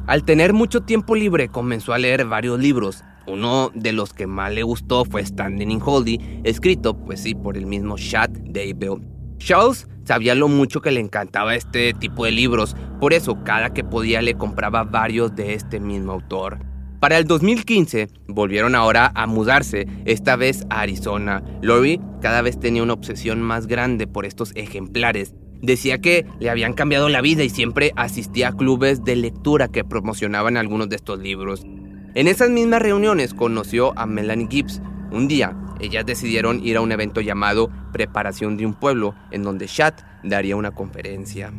Al 0.07 0.23
tener 0.23 0.53
mucho 0.53 0.83
tiempo 0.83 1.17
libre 1.17 1.49
comenzó 1.49 1.93
a 1.93 1.99
leer 1.99 2.25
varios 2.27 2.61
libros. 2.61 3.03
Uno 3.27 3.73
de 3.75 3.93
los 3.93 4.13
que 4.13 4.29
más 4.29 4.53
le 4.53 4.63
gustó 4.63 5.05
fue 5.05 5.27
Standing 5.27 5.73
in 5.73 5.83
Holy, 5.85 6.21
escrito, 6.45 6.97
pues 6.97 7.21
sí, 7.21 7.35
por 7.35 7.57
el 7.57 7.67
mismo 7.67 7.97
Chad 7.97 8.31
Daybell. 8.31 9.03
Charles 9.39 9.89
sabía 10.05 10.37
lo 10.37 10.47
mucho 10.47 10.81
que 10.81 10.93
le 10.93 11.01
encantaba 11.01 11.57
este 11.57 11.95
tipo 11.95 12.25
de 12.25 12.31
libros, 12.31 12.77
por 13.01 13.15
eso 13.15 13.43
cada 13.43 13.75
que 13.75 13.83
podía 13.83 14.23
le 14.23 14.35
compraba 14.35 14.85
varios 14.85 15.35
de 15.35 15.55
este 15.55 15.81
mismo 15.81 16.13
autor. 16.13 16.72
Para 17.03 17.19
el 17.19 17.25
2015 17.25 18.11
volvieron 18.29 18.77
ahora 18.77 19.11
a 19.17 19.27
mudarse, 19.27 19.89
esta 20.05 20.37
vez 20.37 20.65
a 20.71 20.83
Arizona. 20.83 21.43
Lori 21.61 22.01
cada 22.21 22.43
vez 22.43 22.61
tenía 22.61 22.85
una 22.85 22.93
obsesión 22.93 23.43
más 23.43 23.67
grande 23.67 24.07
por 24.07 24.25
estos 24.25 24.53
ejemplares. 24.55 25.35
Decía 25.61 25.99
que 25.99 26.27
le 26.39 26.49
habían 26.49 26.75
cambiado 26.75 27.09
la 27.09 27.21
vida 27.21 27.43
y 27.43 27.51
siempre 27.51 27.91
asistía 27.97 28.51
a 28.51 28.57
clubes 28.57 29.03
de 29.03 29.17
lectura 29.17 29.67
que 29.67 29.83
promocionaban 29.83 30.57
algunos 30.57 30.91
de 30.91 30.95
estos 30.95 31.19
libros. 31.19 31.65
En 32.15 32.29
esas 32.29 32.51
mismas 32.51 32.81
reuniones 32.81 33.35
conoció 33.35 33.99
a 33.99 34.07
Melanie 34.07 34.47
Gibbs. 34.49 34.81
Un 35.11 35.27
día, 35.27 35.57
ellas 35.81 36.07
decidieron 36.07 36.65
ir 36.65 36.77
a 36.77 36.83
un 36.83 36.93
evento 36.93 37.21
llamado 37.21 37.69
Preparación 37.93 38.57
de 38.57 38.65
un 38.65 38.75
Pueblo, 38.75 39.17
en 39.33 39.43
donde 39.43 39.67
Chad 39.67 39.95
daría 40.23 40.55
una 40.55 40.71
conferencia. 40.71 41.53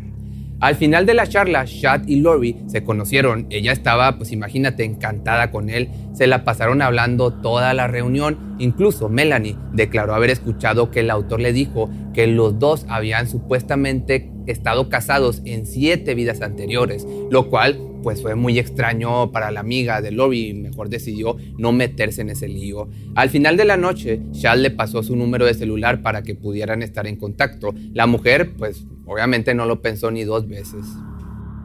Al 0.64 0.76
final 0.76 1.06
de 1.06 1.14
la 1.14 1.28
charla, 1.28 1.66
Chad 1.66 2.08
y 2.08 2.22
Lori 2.22 2.56
se 2.68 2.86
conocieron. 2.86 3.48
Ella 3.50 3.74
estaba, 3.74 4.18
pues 4.18 4.32
imagínate, 4.32 4.86
encantada 4.86 5.52
con 5.52 5.70
él. 5.70 5.90
Se 6.14 6.26
la 6.26 6.46
pasaron 6.46 6.82
hablando 6.82 7.34
toda 7.34 7.74
la 7.74 7.90
reunión. 7.90 8.56
Incluso 8.60 9.10
Melanie 9.10 9.58
declaró 9.74 10.16
haber 10.16 10.30
escuchado 10.30 10.90
que 10.90 11.02
el 11.02 11.10
autor 11.10 11.42
le 11.42 11.52
dijo 11.52 11.90
que 12.14 12.28
los 12.28 12.60
dos 12.60 12.86
habían 12.88 13.28
supuestamente 13.28 14.32
estado 14.48 14.88
casados 14.88 15.42
en 15.44 15.66
siete 15.66 16.16
vidas 16.16 16.42
anteriores, 16.42 17.06
lo 17.30 17.50
cual 17.50 17.78
pues 18.02 18.22
fue 18.22 18.36
muy 18.36 18.58
extraño 18.58 19.34
para 19.34 19.52
la 19.52 19.60
amiga 19.60 20.02
de 20.02 20.12
Lori 20.12 20.48
y 20.48 20.54
mejor 20.54 20.88
decidió 20.88 21.36
no 21.58 21.74
meterse 21.74 22.22
en 22.22 22.30
ese 22.30 22.48
lío. 22.48 22.88
Al 23.16 23.30
final 23.30 23.58
de 23.58 23.66
la 23.66 23.76
noche, 23.76 24.22
Chad 24.32 24.60
le 24.60 24.72
pasó 24.72 25.04
su 25.04 25.18
número 25.18 25.46
de 25.46 25.56
celular 25.56 26.02
para 26.02 26.24
que 26.24 26.36
pudieran 26.36 26.84
estar 26.84 27.06
en 27.06 27.18
contacto. 27.18 27.76
La 27.94 28.08
mujer, 28.08 28.54
pues 28.58 28.86
obviamente 29.06 29.54
no 29.54 29.66
lo 29.66 29.82
pensó 29.82 30.12
ni 30.12 30.24
dos 30.24 30.48
veces. 30.48 30.86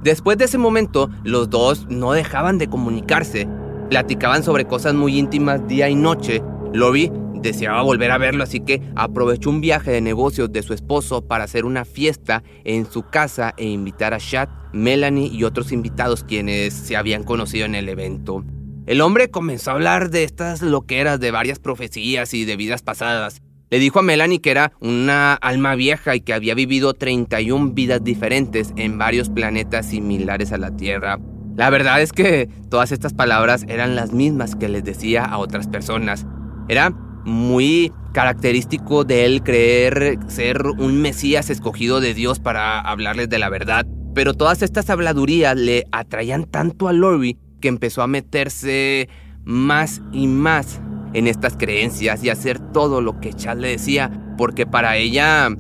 Después 0.03 0.39
de 0.39 0.45
ese 0.45 0.59
momento, 0.59 1.11
los 1.25 1.51
dos 1.51 1.87
no 1.89 2.13
dejaban 2.13 2.59
de 2.59 2.69
comunicarse. 2.69 3.49
Platicaban 3.91 4.43
sobre 4.43 4.67
cosas 4.67 4.95
muy 4.95 5.19
íntimas 5.19 5.67
día 5.67 5.89
y 5.89 5.97
noche. 5.97 6.43
Lori 6.73 7.11
deseaba 7.35 7.83
volver 7.83 8.11
a 8.11 8.19
verlo, 8.19 8.45
así 8.45 8.61
que 8.61 8.83
aprovechó 8.95 9.51
un 9.51 9.61
viaje 9.61 9.91
de 9.91 10.01
negocios 10.01 10.53
de 10.53 10.63
su 10.63 10.73
esposo 10.73 11.27
para 11.27 11.45
hacer 11.45 11.65
una 11.65 11.85
fiesta 11.85 12.43
en 12.65 12.87
su 12.91 13.03
casa 13.03 13.55
e 13.57 13.65
invitar 13.65 14.15
a 14.15 14.19
Chad, 14.19 14.49
Melanie 14.73 15.29
y 15.29 15.45
otros 15.45 15.73
invitados 15.73 16.25
quienes 16.25 16.75
se 16.75 16.97
habían 16.97 17.25
conocido 17.25 17.67
en 17.67 17.75
el 17.75 17.89
evento. 17.89 18.45
El 18.87 19.01
hombre 19.01 19.31
comenzó 19.31 19.71
a 19.71 19.75
hablar 19.75 20.11
de 20.11 20.25
estas 20.25 20.63
loqueras 20.63 21.21
de 21.21 21.31
varias 21.31 21.59
profecías 21.59 22.33
y 22.35 22.45
de 22.45 22.57
vidas 22.57 22.83
pasadas. 22.83 23.43
Le 23.71 23.79
dijo 23.79 23.99
a 23.99 24.03
Melanie 24.03 24.41
que 24.41 24.51
era 24.51 24.73
una 24.81 25.35
alma 25.35 25.75
vieja 25.75 26.17
y 26.17 26.21
que 26.21 26.33
había 26.33 26.55
vivido 26.55 26.95
31 26.95 27.73
vidas 27.73 28.03
diferentes 28.03 28.73
en 28.77 28.97
varios 28.97 29.29
planetas 29.29 29.87
similares 29.87 30.53
a 30.53 30.59
la 30.59 30.75
Tierra. 30.75 31.19
La 31.55 31.69
verdad 31.71 32.01
es 32.01 32.13
que 32.13 32.49
todas 32.71 32.93
estas 32.93 33.13
palabras 33.13 33.67
eran 33.69 33.95
las 33.95 34.13
mismas 34.13 34.57
que 34.57 34.69
les 34.69 34.85
decía 34.85 35.25
a 35.25 35.39
otras 35.39 35.67
personas. 35.67 36.25
Era 36.69 36.91
muy 37.25 37.93
característico 38.15 39.05
de 39.05 39.27
él 39.27 39.43
creer 39.43 40.19
ser 40.29 40.63
un 40.67 41.03
Mesías 41.03 41.51
escogido 41.51 42.01
de 42.01 42.15
Dios 42.15 42.41
para 42.41 42.81
hablarles 42.81 43.29
de 43.29 43.39
la 43.39 43.51
verdad. 43.51 43.87
Pero 44.15 44.35
todas 44.35 44.63
estas 44.63 44.89
habladurías 44.89 45.57
le 45.57 45.85
atraían 45.93 46.45
tanto 46.45 46.89
a 46.89 46.93
Lori 46.93 47.37
que 47.61 47.69
empezó 47.69 48.03
a 48.03 48.07
meterse 48.07 49.09
más 49.45 50.01
y 50.13 50.27
más 50.27 50.81
en 51.15 51.27
estas 51.27 51.57
creencias 51.57 52.23
y 52.23 52.31
hacer 52.31 52.59
todo 52.59 53.01
lo 53.01 53.21
que 53.21 53.33
Chad 53.33 53.59
le 53.59 53.69
decía, 53.69 54.11
porque 54.37 54.67
para 54.67 54.97
ella 54.97 55.51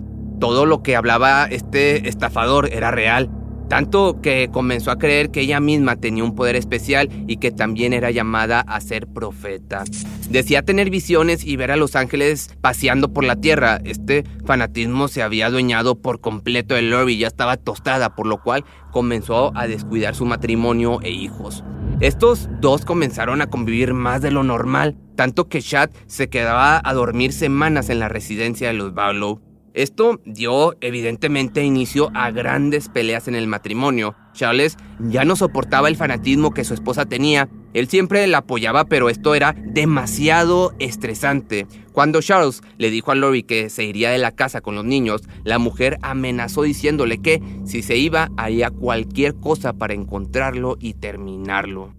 todo 0.40 0.66
lo 0.66 0.82
que 0.82 0.96
hablaba 0.96 1.44
este 1.44 2.08
estafador 2.08 2.72
era 2.72 2.90
real. 2.90 3.30
Tanto 3.68 4.22
que 4.22 4.48
comenzó 4.50 4.90
a 4.90 4.96
creer 4.96 5.30
que 5.30 5.42
ella 5.42 5.60
misma 5.60 5.96
tenía 5.96 6.24
un 6.24 6.34
poder 6.34 6.56
especial 6.56 7.10
y 7.26 7.36
que 7.36 7.50
también 7.50 7.92
era 7.92 8.10
llamada 8.10 8.60
a 8.60 8.80
ser 8.80 9.06
profeta. 9.06 9.84
Decía 10.30 10.62
tener 10.62 10.88
visiones 10.88 11.44
y 11.44 11.56
ver 11.56 11.70
a 11.70 11.76
los 11.76 11.94
ángeles 11.94 12.50
paseando 12.62 13.12
por 13.12 13.24
la 13.24 13.36
tierra. 13.36 13.78
Este 13.84 14.24
fanatismo 14.46 15.08
se 15.08 15.22
había 15.22 15.46
adueñado 15.46 15.96
por 15.96 16.20
completo 16.20 16.74
de 16.74 16.82
Lori 16.82 17.14
y 17.14 17.18
ya 17.18 17.26
estaba 17.26 17.58
tostada, 17.58 18.14
por 18.14 18.26
lo 18.26 18.42
cual 18.42 18.64
comenzó 18.90 19.52
a 19.54 19.66
descuidar 19.66 20.14
su 20.14 20.24
matrimonio 20.24 21.00
e 21.02 21.10
hijos. 21.10 21.62
Estos 22.00 22.48
dos 22.60 22.84
comenzaron 22.84 23.42
a 23.42 23.48
convivir 23.48 23.92
más 23.92 24.22
de 24.22 24.30
lo 24.30 24.44
normal, 24.44 24.96
tanto 25.16 25.48
que 25.48 25.60
Chad 25.60 25.90
se 26.06 26.28
quedaba 26.28 26.80
a 26.84 26.94
dormir 26.94 27.32
semanas 27.32 27.90
en 27.90 27.98
la 27.98 28.08
residencia 28.08 28.68
de 28.68 28.74
los 28.74 28.94
Barlow. 28.94 29.40
Esto 29.74 30.20
dio 30.24 30.76
evidentemente 30.80 31.64
inicio 31.64 32.12
a 32.14 32.30
grandes 32.30 32.88
peleas 32.88 33.26
en 33.26 33.34
el 33.34 33.48
matrimonio. 33.48 34.14
Charles 34.32 34.76
ya 35.00 35.24
no 35.24 35.34
soportaba 35.34 35.88
el 35.88 35.96
fanatismo 35.96 36.54
que 36.54 36.62
su 36.62 36.72
esposa 36.72 37.04
tenía. 37.04 37.48
Él 37.78 37.88
siempre 37.88 38.26
la 38.26 38.38
apoyaba, 38.38 38.84
pero 38.84 39.08
esto 39.08 39.34
era 39.34 39.54
demasiado 39.56 40.74
estresante. 40.78 41.66
Cuando 41.92 42.20
Charles 42.20 42.62
le 42.76 42.90
dijo 42.90 43.10
a 43.10 43.14
Lori 43.14 43.42
que 43.42 43.70
se 43.70 43.84
iría 43.84 44.10
de 44.10 44.18
la 44.18 44.32
casa 44.32 44.60
con 44.60 44.74
los 44.74 44.84
niños, 44.84 45.22
la 45.44 45.58
mujer 45.58 45.98
amenazó 46.02 46.62
diciéndole 46.62 47.18
que 47.18 47.42
si 47.64 47.82
se 47.82 47.96
iba 47.96 48.30
haría 48.36 48.70
cualquier 48.70 49.34
cosa 49.34 49.72
para 49.72 49.94
encontrarlo 49.94 50.76
y 50.80 50.94
terminarlo. 50.94 51.94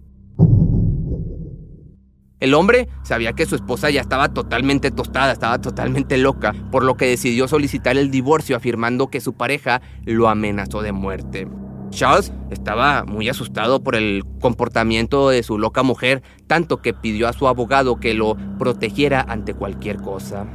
El 2.40 2.54
hombre 2.54 2.88
sabía 3.02 3.34
que 3.34 3.44
su 3.44 3.54
esposa 3.54 3.90
ya 3.90 4.00
estaba 4.00 4.32
totalmente 4.32 4.90
tostada, 4.90 5.32
estaba 5.32 5.60
totalmente 5.60 6.16
loca, 6.16 6.54
por 6.72 6.84
lo 6.84 6.96
que 6.96 7.06
decidió 7.06 7.46
solicitar 7.48 7.98
el 7.98 8.10
divorcio 8.10 8.56
afirmando 8.56 9.08
que 9.08 9.20
su 9.20 9.34
pareja 9.34 9.82
lo 10.06 10.28
amenazó 10.28 10.80
de 10.80 10.92
muerte. 10.92 11.46
Charles 11.90 12.32
estaba 12.50 13.04
muy 13.04 13.28
asustado 13.28 13.82
por 13.82 13.96
el 13.96 14.24
comportamiento 14.40 15.28
de 15.28 15.42
su 15.42 15.58
loca 15.58 15.82
mujer, 15.82 16.22
tanto 16.46 16.82
que 16.82 16.94
pidió 16.94 17.28
a 17.28 17.32
su 17.32 17.48
abogado 17.48 18.00
que 18.00 18.14
lo 18.14 18.36
protegiera 18.58 19.20
ante 19.20 19.54
cualquier 19.54 19.98
cosa. 19.98 20.46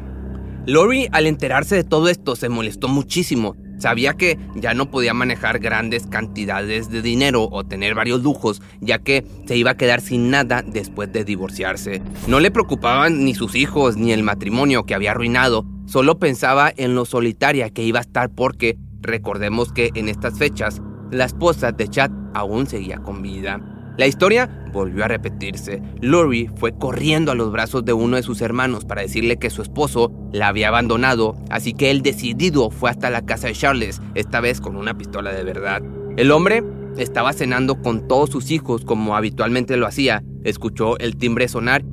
Lori, 0.65 1.07
al 1.11 1.27
enterarse 1.27 1.75
de 1.75 1.83
todo 1.83 2.09
esto, 2.09 2.35
se 2.35 2.49
molestó 2.49 2.87
muchísimo 2.87 3.55
Sabía 3.77 4.13
que 4.13 4.39
ya 4.55 4.73
no 4.73 4.89
podía 4.89 5.13
manejar 5.13 5.59
grandes 5.59 6.07
cantidades 6.07 6.89
de 6.89 7.01
dinero 7.01 7.49
o 7.51 7.65
tener 7.65 7.93
varios 7.93 8.23
lujos, 8.23 8.61
ya 8.79 8.99
que 8.99 9.25
se 9.45 9.57
iba 9.57 9.71
a 9.71 9.77
quedar 9.77 10.01
sin 10.01 10.29
nada 10.29 10.63
después 10.65 11.11
de 11.11 11.25
divorciarse. 11.25 12.01
No 12.27 12.39
le 12.39 12.51
preocupaban 12.51 13.25
ni 13.25 13.35
sus 13.35 13.55
hijos 13.55 13.97
ni 13.97 14.11
el 14.13 14.23
matrimonio 14.23 14.85
que 14.85 14.95
había 14.95 15.11
arruinado, 15.11 15.65
solo 15.85 16.19
pensaba 16.19 16.71
en 16.75 16.95
lo 16.95 17.05
solitaria 17.05 17.69
que 17.69 17.83
iba 17.83 17.99
a 17.99 18.03
estar 18.03 18.29
porque 18.29 18.77
recordemos 19.01 19.71
que 19.73 19.91
en 19.93 20.07
estas 20.07 20.37
fechas 20.37 20.81
la 21.15 21.25
esposa 21.25 21.72
de 21.72 21.88
Chad 21.88 22.12
aún 22.34 22.67
seguía 22.67 23.00
con 23.00 23.22
vida. 23.22 23.60
La 23.98 24.07
historia 24.07 24.50
volvió 24.74 25.05
a 25.05 25.07
repetirse. 25.07 25.81
Lori 26.01 26.50
fue 26.57 26.77
corriendo 26.77 27.31
a 27.31 27.36
los 27.36 27.51
brazos 27.51 27.86
de 27.86 27.93
uno 27.93 28.17
de 28.17 28.24
sus 28.24 28.41
hermanos 28.41 28.84
para 28.84 29.01
decirle 29.01 29.38
que 29.38 29.50
su 29.50 29.62
esposo 29.62 30.12
la 30.34 30.50
había 30.50 30.67
abandonado, 30.67 31.38
así 31.50 31.74
que 31.74 31.91
él 31.91 32.01
decidido 32.01 32.69
fue 32.69 32.89
hasta 32.89 33.10
la 33.10 33.25
casa 33.25 33.48
de 33.48 33.53
Charles, 33.53 34.01
esta 34.13 34.41
vez 34.41 34.60
con 34.60 34.75
una 34.75 34.98
pistola 34.98 35.31
de 35.31 35.43
verdad. 35.45 35.81
El 36.17 36.31
hombre 36.31 36.62
estaba 36.98 37.31
cenando 37.31 37.81
con 37.81 38.07
todos 38.07 38.29
sus 38.29 38.51
hijos 38.51 38.84
como 38.84 39.15
habitualmente 39.15 39.77
lo 39.77 39.88
hacía, 39.88 40.24
escuchó 40.43 40.98
el 41.00 41.15
timbre 41.15 41.48
sonar 41.48 41.86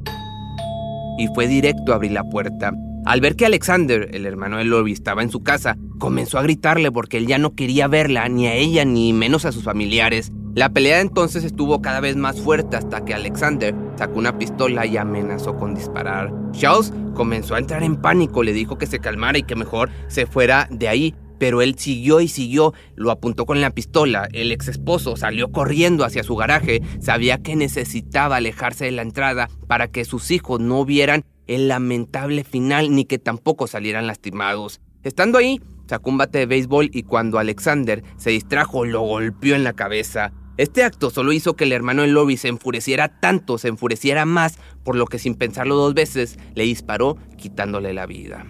y 1.19 1.29
fue 1.29 1.47
directo 1.47 1.93
a 1.93 1.97
abrir 1.97 2.13
la 2.13 2.25
puerta. 2.25 2.73
Al 3.05 3.21
ver 3.21 3.35
que 3.35 3.47
Alexander, 3.47 4.09
el 4.13 4.27
hermano 4.27 4.59
de 4.59 4.65
Lori, 4.65 4.93
estaba 4.93 5.23
en 5.23 5.31
su 5.31 5.43
casa, 5.43 5.77
comenzó 5.99 6.39
a 6.39 6.43
gritarle 6.43 6.93
porque 6.93 7.19
él 7.19 7.27
ya 7.27 7.37
no 7.37 7.57
quería 7.57 7.89
verla, 7.89 8.29
ni 8.29 8.47
a 8.47 8.55
ella, 8.55 8.85
ni 8.85 9.13
menos 9.13 9.45
a 9.45 9.51
sus 9.51 9.65
familiares. 9.65 10.31
La 10.55 10.69
pelea 10.69 11.01
entonces 11.01 11.43
estuvo 11.43 11.83
cada 11.83 11.99
vez 11.99 12.15
más 12.15 12.41
fuerte 12.41 12.77
hasta 12.77 13.05
que 13.05 13.15
Alexander 13.15 13.75
sacó 13.97 14.19
una 14.19 14.39
pistola 14.39 14.87
y 14.87 14.99
amenazó 14.99 15.57
con 15.57 15.75
disparar. 15.75 16.33
Charles 16.53 16.93
comenzó 17.15 17.57
a 17.57 17.59
entrar 17.59 17.83
en 17.83 17.97
pánico, 17.97 18.45
le 18.45 18.53
dijo 18.53 18.79
que 18.79 18.87
se 18.87 19.01
calmara 19.01 19.39
y 19.39 19.43
que 19.43 19.57
mejor 19.57 19.91
se 20.07 20.27
fuera 20.27 20.69
de 20.71 20.89
ahí, 20.89 21.15
pero 21.39 21.61
él 21.61 21.75
siguió 21.77 22.21
y 22.21 22.29
siguió, 22.29 22.73
lo 22.95 23.11
apuntó 23.11 23.47
con 23.47 23.61
la 23.61 23.71
pistola, 23.71 24.29
el 24.33 24.53
ex 24.53 24.69
esposo 24.69 25.17
salió 25.17 25.51
corriendo 25.51 26.05
hacia 26.05 26.23
su 26.23 26.37
garaje, 26.37 26.83
sabía 27.01 27.39
que 27.39 27.57
necesitaba 27.57 28.37
alejarse 28.37 28.85
de 28.85 28.93
la 28.93 29.03
entrada 29.03 29.49
para 29.67 29.89
que 29.89 30.05
sus 30.05 30.31
hijos 30.31 30.61
no 30.61 30.85
vieran 30.85 31.25
el 31.47 31.69
lamentable 31.69 32.45
final 32.45 32.95
ni 32.95 33.05
que 33.05 33.19
tampoco 33.19 33.67
salieran 33.67 34.07
lastimados. 34.07 34.81
Estando 35.03 35.39
ahí, 35.39 35.61
sacó 35.87 36.11
un 36.11 36.19
bate 36.19 36.39
de 36.39 36.47
béisbol 36.47 36.91
y 36.93 37.03
cuando 37.03 37.39
Alexander 37.39 38.03
se 38.17 38.31
distrajo 38.31 38.85
lo 38.85 39.01
golpeó 39.01 39.55
en 39.55 39.65
la 39.65 39.73
cabeza. 39.73 40.33
Este 40.59 40.85
acto 40.85 41.11
solo 41.11 41.33
hizo 41.33 41.57
que 41.57 41.65
el 41.65 41.73
hermano 41.73 42.03
de 42.03 42.09
Lori 42.09 42.37
se 42.37 42.49
enfureciera 42.49 43.21
tanto, 43.21 43.59
se 43.59 43.69
enfureciera 43.69 44.25
más, 44.27 44.59
por 44.85 44.97
lo 44.97 45.07
que 45.07 45.19
sin 45.19 45.35
pensarlo 45.35 45.77
dos 45.77 45.95
veces 45.95 46.39
le 46.55 46.65
disparó 46.65 47.17
quitándole 47.37 47.95
la 47.95 48.07
vida. 48.07 48.47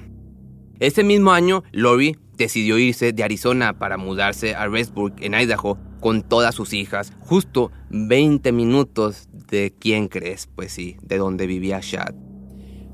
Ese 0.81 1.05
mismo 1.05 1.33
año, 1.33 1.63
Lori 1.71 2.17
decidió 2.37 2.77
irse 2.77 3.13
de 3.13 3.23
Arizona 3.23 3.79
para 3.79 3.99
mudarse 3.99 4.55
a 4.55 4.67
Restburg, 4.67 5.15
en 5.21 5.35
Idaho, 5.35 5.79
con 6.01 6.23
todas 6.23 6.57
sus 6.57 6.73
hijas, 6.73 7.13
justo 7.21 7.71
20 7.91 8.51
minutos 8.51 9.29
de 9.33 9.73
quién 9.79 10.09
crees, 10.09 10.49
pues 10.49 10.73
sí, 10.73 10.97
de 11.03 11.19
donde 11.19 11.47
vivía 11.47 11.79
Shad. 11.81 12.32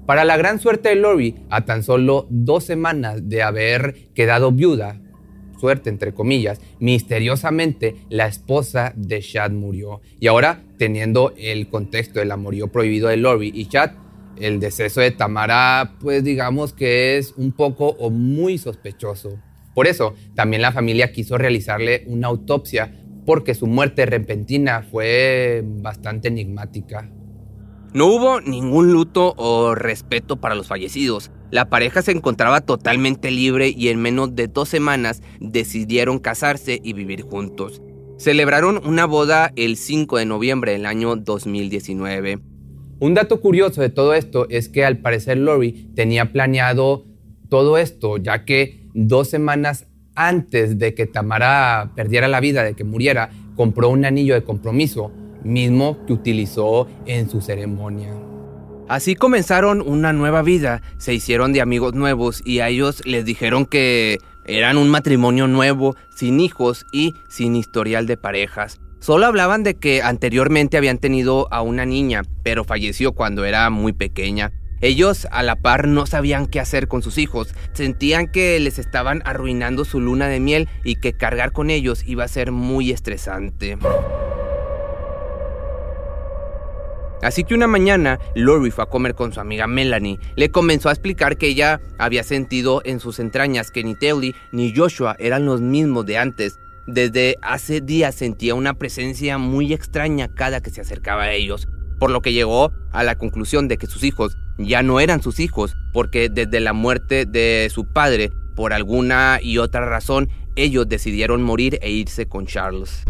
Para 0.08 0.24
la 0.24 0.38
gran 0.38 0.58
suerte 0.58 0.88
de 0.88 0.94
Lori, 0.94 1.34
a 1.50 1.66
tan 1.66 1.82
solo 1.82 2.26
dos 2.30 2.64
semanas 2.64 3.28
de 3.28 3.42
haber 3.42 3.94
quedado 4.14 4.50
viuda, 4.52 5.02
suerte, 5.60 5.90
entre 5.90 6.14
comillas, 6.14 6.62
misteriosamente 6.80 7.94
la 8.08 8.26
esposa 8.26 8.94
de 8.96 9.20
Chad 9.20 9.50
murió. 9.50 10.00
Y 10.18 10.28
ahora, 10.28 10.62
teniendo 10.78 11.34
el 11.36 11.68
contexto 11.68 12.20
del 12.20 12.32
amorío 12.32 12.68
prohibido 12.68 13.08
de 13.08 13.18
Lori 13.18 13.52
y 13.54 13.66
Chad, 13.66 13.90
el 14.38 14.60
deceso 14.60 15.02
de 15.02 15.10
Tamara, 15.10 15.96
pues 16.00 16.24
digamos 16.24 16.72
que 16.72 17.18
es 17.18 17.34
un 17.36 17.52
poco 17.52 17.88
o 17.88 18.08
muy 18.08 18.56
sospechoso. 18.56 19.38
Por 19.74 19.86
eso, 19.86 20.14
también 20.34 20.62
la 20.62 20.72
familia 20.72 21.12
quiso 21.12 21.36
realizarle 21.36 22.04
una 22.06 22.28
autopsia 22.28 22.94
porque 23.26 23.54
su 23.54 23.66
muerte 23.66 24.06
repentina 24.06 24.86
fue 24.90 25.62
bastante 25.62 26.28
enigmática. 26.28 27.10
No 27.94 28.06
hubo 28.06 28.40
ningún 28.42 28.92
luto 28.92 29.32
o 29.38 29.74
respeto 29.74 30.36
para 30.36 30.54
los 30.54 30.66
fallecidos. 30.66 31.30
La 31.50 31.70
pareja 31.70 32.02
se 32.02 32.12
encontraba 32.12 32.60
totalmente 32.60 33.30
libre 33.30 33.72
y 33.74 33.88
en 33.88 33.98
menos 34.00 34.36
de 34.36 34.46
dos 34.46 34.68
semanas 34.68 35.22
decidieron 35.40 36.18
casarse 36.18 36.78
y 36.82 36.92
vivir 36.92 37.22
juntos. 37.22 37.80
Celebraron 38.18 38.80
una 38.84 39.06
boda 39.06 39.52
el 39.56 39.78
5 39.78 40.18
de 40.18 40.26
noviembre 40.26 40.72
del 40.72 40.84
año 40.84 41.16
2019. 41.16 42.40
Un 43.00 43.14
dato 43.14 43.40
curioso 43.40 43.80
de 43.80 43.88
todo 43.88 44.12
esto 44.12 44.46
es 44.50 44.68
que 44.68 44.84
al 44.84 44.98
parecer 44.98 45.38
Lori 45.38 45.90
tenía 45.94 46.30
planeado 46.30 47.06
todo 47.48 47.78
esto, 47.78 48.18
ya 48.18 48.44
que 48.44 48.86
dos 48.92 49.28
semanas 49.28 49.86
antes 50.14 50.78
de 50.78 50.94
que 50.94 51.06
Tamara 51.06 51.92
perdiera 51.94 52.28
la 52.28 52.40
vida, 52.40 52.64
de 52.64 52.74
que 52.74 52.84
muriera, 52.84 53.30
compró 53.56 53.88
un 53.88 54.04
anillo 54.04 54.34
de 54.34 54.42
compromiso 54.42 55.12
mismo 55.48 56.04
que 56.06 56.12
utilizó 56.12 56.86
en 57.06 57.28
su 57.28 57.40
ceremonia. 57.40 58.14
Así 58.88 59.16
comenzaron 59.16 59.82
una 59.82 60.12
nueva 60.12 60.42
vida, 60.42 60.80
se 60.98 61.12
hicieron 61.12 61.52
de 61.52 61.60
amigos 61.60 61.94
nuevos 61.94 62.42
y 62.44 62.60
a 62.60 62.68
ellos 62.68 63.02
les 63.04 63.24
dijeron 63.24 63.66
que 63.66 64.18
eran 64.46 64.78
un 64.78 64.88
matrimonio 64.88 65.46
nuevo, 65.46 65.94
sin 66.14 66.40
hijos 66.40 66.86
y 66.90 67.12
sin 67.28 67.54
historial 67.54 68.06
de 68.06 68.16
parejas. 68.16 68.80
Solo 68.98 69.26
hablaban 69.26 69.62
de 69.62 69.74
que 69.74 70.02
anteriormente 70.02 70.78
habían 70.78 70.98
tenido 70.98 71.52
a 71.52 71.60
una 71.60 71.84
niña, 71.84 72.22
pero 72.42 72.64
falleció 72.64 73.12
cuando 73.12 73.44
era 73.44 73.68
muy 73.68 73.92
pequeña. 73.92 74.52
Ellos 74.80 75.26
a 75.32 75.42
la 75.42 75.56
par 75.56 75.86
no 75.86 76.06
sabían 76.06 76.46
qué 76.46 76.60
hacer 76.60 76.88
con 76.88 77.02
sus 77.02 77.18
hijos, 77.18 77.54
sentían 77.74 78.30
que 78.30 78.58
les 78.58 78.78
estaban 78.78 79.22
arruinando 79.24 79.84
su 79.84 80.00
luna 80.00 80.28
de 80.28 80.40
miel 80.40 80.68
y 80.82 80.96
que 80.96 81.12
cargar 81.12 81.52
con 81.52 81.68
ellos 81.68 82.04
iba 82.06 82.24
a 82.24 82.28
ser 82.28 82.52
muy 82.52 82.90
estresante. 82.90 83.76
Así 87.22 87.44
que 87.44 87.54
una 87.54 87.66
mañana, 87.66 88.18
Lori 88.34 88.70
fue 88.70 88.84
a 88.84 88.88
comer 88.88 89.14
con 89.14 89.32
su 89.32 89.40
amiga 89.40 89.66
Melanie. 89.66 90.18
Le 90.36 90.50
comenzó 90.50 90.88
a 90.88 90.92
explicar 90.92 91.36
que 91.36 91.48
ella 91.48 91.80
había 91.98 92.22
sentido 92.22 92.80
en 92.84 93.00
sus 93.00 93.18
entrañas 93.18 93.70
que 93.70 93.82
ni 93.82 93.94
Telly 93.94 94.34
ni 94.52 94.74
Joshua 94.74 95.16
eran 95.18 95.44
los 95.44 95.60
mismos 95.60 96.06
de 96.06 96.18
antes. 96.18 96.58
Desde 96.86 97.36
hace 97.42 97.80
días 97.80 98.14
sentía 98.14 98.54
una 98.54 98.74
presencia 98.74 99.36
muy 99.36 99.72
extraña 99.72 100.28
cada 100.28 100.62
que 100.62 100.70
se 100.70 100.80
acercaba 100.80 101.24
a 101.24 101.32
ellos, 101.32 101.68
por 101.98 102.10
lo 102.10 102.22
que 102.22 102.32
llegó 102.32 102.72
a 102.92 103.02
la 103.02 103.16
conclusión 103.16 103.68
de 103.68 103.78
que 103.78 103.86
sus 103.86 104.04
hijos 104.04 104.36
ya 104.56 104.82
no 104.82 105.00
eran 105.00 105.22
sus 105.22 105.40
hijos, 105.40 105.76
porque 105.92 106.28
desde 106.30 106.60
la 106.60 106.72
muerte 106.72 107.26
de 107.26 107.68
su 107.70 107.84
padre, 107.92 108.30
por 108.54 108.72
alguna 108.72 109.38
y 109.42 109.58
otra 109.58 109.84
razón, 109.86 110.30
ellos 110.56 110.88
decidieron 110.88 111.42
morir 111.42 111.78
e 111.82 111.90
irse 111.90 112.26
con 112.26 112.46
Charles. 112.46 113.04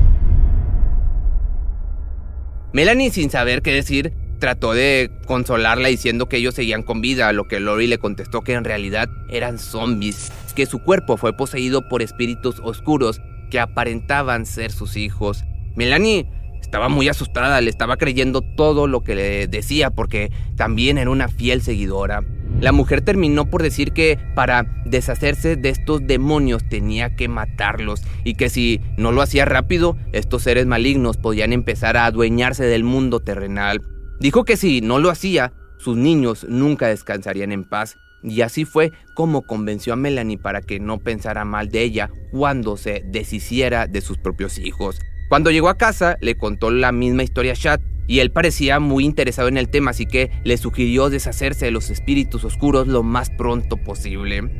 Melanie, 2.73 3.11
sin 3.11 3.31
saber 3.31 3.63
qué 3.63 3.73
decir, 3.73 4.13
trató 4.39 4.73
de 4.73 5.11
consolarla 5.27 5.89
diciendo 5.89 6.29
que 6.29 6.37
ellos 6.37 6.55
seguían 6.55 6.83
con 6.83 7.01
vida, 7.01 7.29
a 7.29 7.33
lo 7.33 7.49
que 7.49 7.61
Lori 7.61 7.87
le 7.87 7.99
contestó 7.99 8.43
que 8.43 8.53
en 8.53 8.65
realidad 8.65 9.09
eran 9.31 9.59
zombies, 9.59 10.33
que 10.55 10.67
su 10.67 10.81
cuerpo 10.81 11.17
fue 11.17 11.33
poseído 11.33 11.89
por 11.89 12.03
espíritus 12.03 12.61
oscuros 12.63 13.21
que 13.51 13.61
aparentaban 13.61 14.45
ser 14.45 14.71
sus 14.71 14.97
hijos. 14.97 15.45
Melanie 15.77 16.27
estaba 16.61 16.89
muy 16.89 17.09
asustada, 17.09 17.61
le 17.61 17.71
estaba 17.71 17.97
creyendo 17.97 18.43
todo 18.43 18.87
lo 18.87 19.03
que 19.03 19.15
le 19.15 19.47
decía 19.47 19.91
porque 19.91 20.31
también 20.57 20.99
era 20.99 21.11
una 21.11 21.29
fiel 21.29 21.63
seguidora. 21.63 22.23
La 22.61 22.73
mujer 22.73 23.03
terminó 23.03 23.49
por 23.49 23.63
decir 23.63 23.93
que 23.93 24.19
para 24.35 24.67
deshacerse 24.85 25.55
de 25.55 25.69
estos 25.69 26.05
demonios 26.05 26.69
tenía 26.69 27.15
que 27.15 27.29
matarlos 27.29 28.03
y 28.25 28.35
que 28.35 28.49
si 28.49 28.81
no 28.97 29.13
lo 29.13 29.23
hacía 29.23 29.45
rápido, 29.45 29.97
estos 30.13 30.43
seres 30.43 30.67
malignos 30.67 31.19
podían 31.19 31.53
empezar 31.53 31.97
a 31.97 32.07
adueñarse 32.07 32.65
del 32.65 32.83
mundo 32.83 33.21
terrenal. 33.21 33.81
Dijo 34.19 34.45
que 34.45 34.57
si 34.57 34.81
no 34.81 34.99
lo 34.99 35.11
hacía, 35.11 35.53
sus 35.79 35.97
niños 35.97 36.45
nunca 36.49 36.89
descansarían 36.89 37.53
en 37.53 37.63
paz. 37.63 37.97
Y 38.25 38.41
así 38.41 38.65
fue 38.65 38.93
como 39.15 39.43
convenció 39.43 39.93
a 39.93 39.97
Melanie 39.97 40.39
para 40.39 40.61
que 40.61 40.81
no 40.81 40.99
pensara 40.99 41.45
mal 41.45 41.69
de 41.69 41.83
ella 41.83 42.11
cuando 42.33 42.77
se 42.77 43.05
deshiciera 43.07 43.87
de 43.87 44.01
sus 44.01 44.19
propios 44.19 44.59
hijos. 44.59 44.99
Cuando 45.29 45.51
llegó 45.51 45.69
a 45.69 45.77
casa, 45.77 46.17
le 46.23 46.37
contó 46.37 46.71
la 46.71 46.91
misma 46.91 47.23
historia 47.23 47.53
a 47.53 47.57
Chad 47.57 47.81
y 48.07 48.21
él 48.21 48.31
parecía 48.31 48.81
muy 48.81 49.05
interesado 49.05 49.49
en 49.49 49.59
el 49.59 49.69
tema, 49.69 49.91
así 49.91 50.07
que 50.07 50.31
le 50.43 50.57
sugirió 50.57 51.11
deshacerse 51.11 51.67
de 51.67 51.71
los 51.71 51.91
espíritus 51.91 52.45
oscuros 52.45 52.89
lo 52.89 53.03
más 53.03 53.29
pronto 53.29 53.77
posible. 53.77 54.51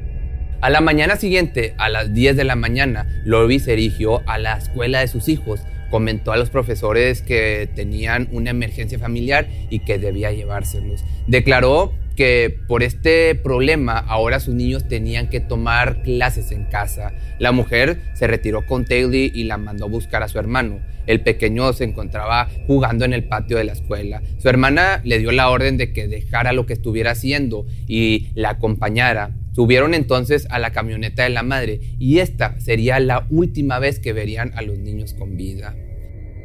A 0.61 0.69
la 0.69 0.83
mañana 0.83 1.17
siguiente, 1.17 1.75
a 1.79 1.89
las 1.89 2.13
10 2.13 2.37
de 2.37 2.45
la 2.45 2.55
mañana, 2.55 3.07
Lorby 3.25 3.61
se 3.61 3.77
dirigió 3.77 4.21
a 4.29 4.37
la 4.37 4.59
escuela 4.59 5.01
de 5.01 5.09
sus 5.09 5.29
hijos. 5.29 5.61
Comentó 5.91 6.33
a 6.33 6.37
los 6.37 6.51
profesores 6.51 7.23
que 7.23 7.71
tenían 7.75 8.29
una 8.33 8.51
emergencia 8.51 8.99
familiar 8.99 9.49
y 9.71 9.79
que 9.79 9.99
debía 9.99 10.33
llevárselos. 10.33 11.03
Declaró 11.27 11.95
que 12.19 12.59
por 12.67 12.83
este 12.83 13.37
problema 13.37 13.97
ahora 13.97 14.41
sus 14.41 14.53
niños 14.53 14.89
tenían 14.89 15.31
que 15.31 15.39
tomar 15.39 16.03
clases 16.03 16.51
en 16.51 16.65
casa. 16.65 17.13
La 17.39 17.53
mujer 17.53 18.01
se 18.15 18.27
retiró 18.27 18.67
con 18.67 18.85
Taylor 18.85 19.15
y 19.15 19.45
la 19.45 19.57
mandó 19.57 19.85
a 19.85 19.89
buscar 19.89 20.25
a 20.25 20.29
su 20.29 20.37
hermano. 20.41 20.81
El 21.07 21.21
pequeño 21.21 21.73
se 21.75 21.85
encontraba 21.85 22.49
jugando 22.67 23.05
en 23.05 23.13
el 23.13 23.23
patio 23.23 23.57
de 23.57 23.63
la 23.63 23.73
escuela. 23.73 24.21
Su 24.39 24.49
hermana 24.49 25.01
le 25.05 25.21
dio 25.21 25.31
la 25.31 25.49
orden 25.49 25.77
de 25.77 25.93
que 25.93 26.09
dejara 26.09 26.53
lo 26.53 26.67
que 26.67 26.73
estuviera 26.73 27.13
haciendo 27.13 27.67
y 27.87 28.33
la 28.35 28.51
acompañara. 28.51 29.37
Subieron 29.53 29.95
entonces 29.95 30.49
a 30.51 30.59
la 30.59 30.73
camioneta 30.73 31.23
de 31.23 31.29
la 31.29 31.45
madre 31.45 31.79
y 32.01 32.19
esta 32.19 32.59
sería 32.59 32.99
la 32.99 33.29
última 33.31 33.79
vez 33.79 34.01
que 34.01 34.13
verían 34.13 34.51
a 34.57 34.63
los 34.63 34.77
niños 34.77 35.15
con 35.15 35.37
vida. 35.37 35.77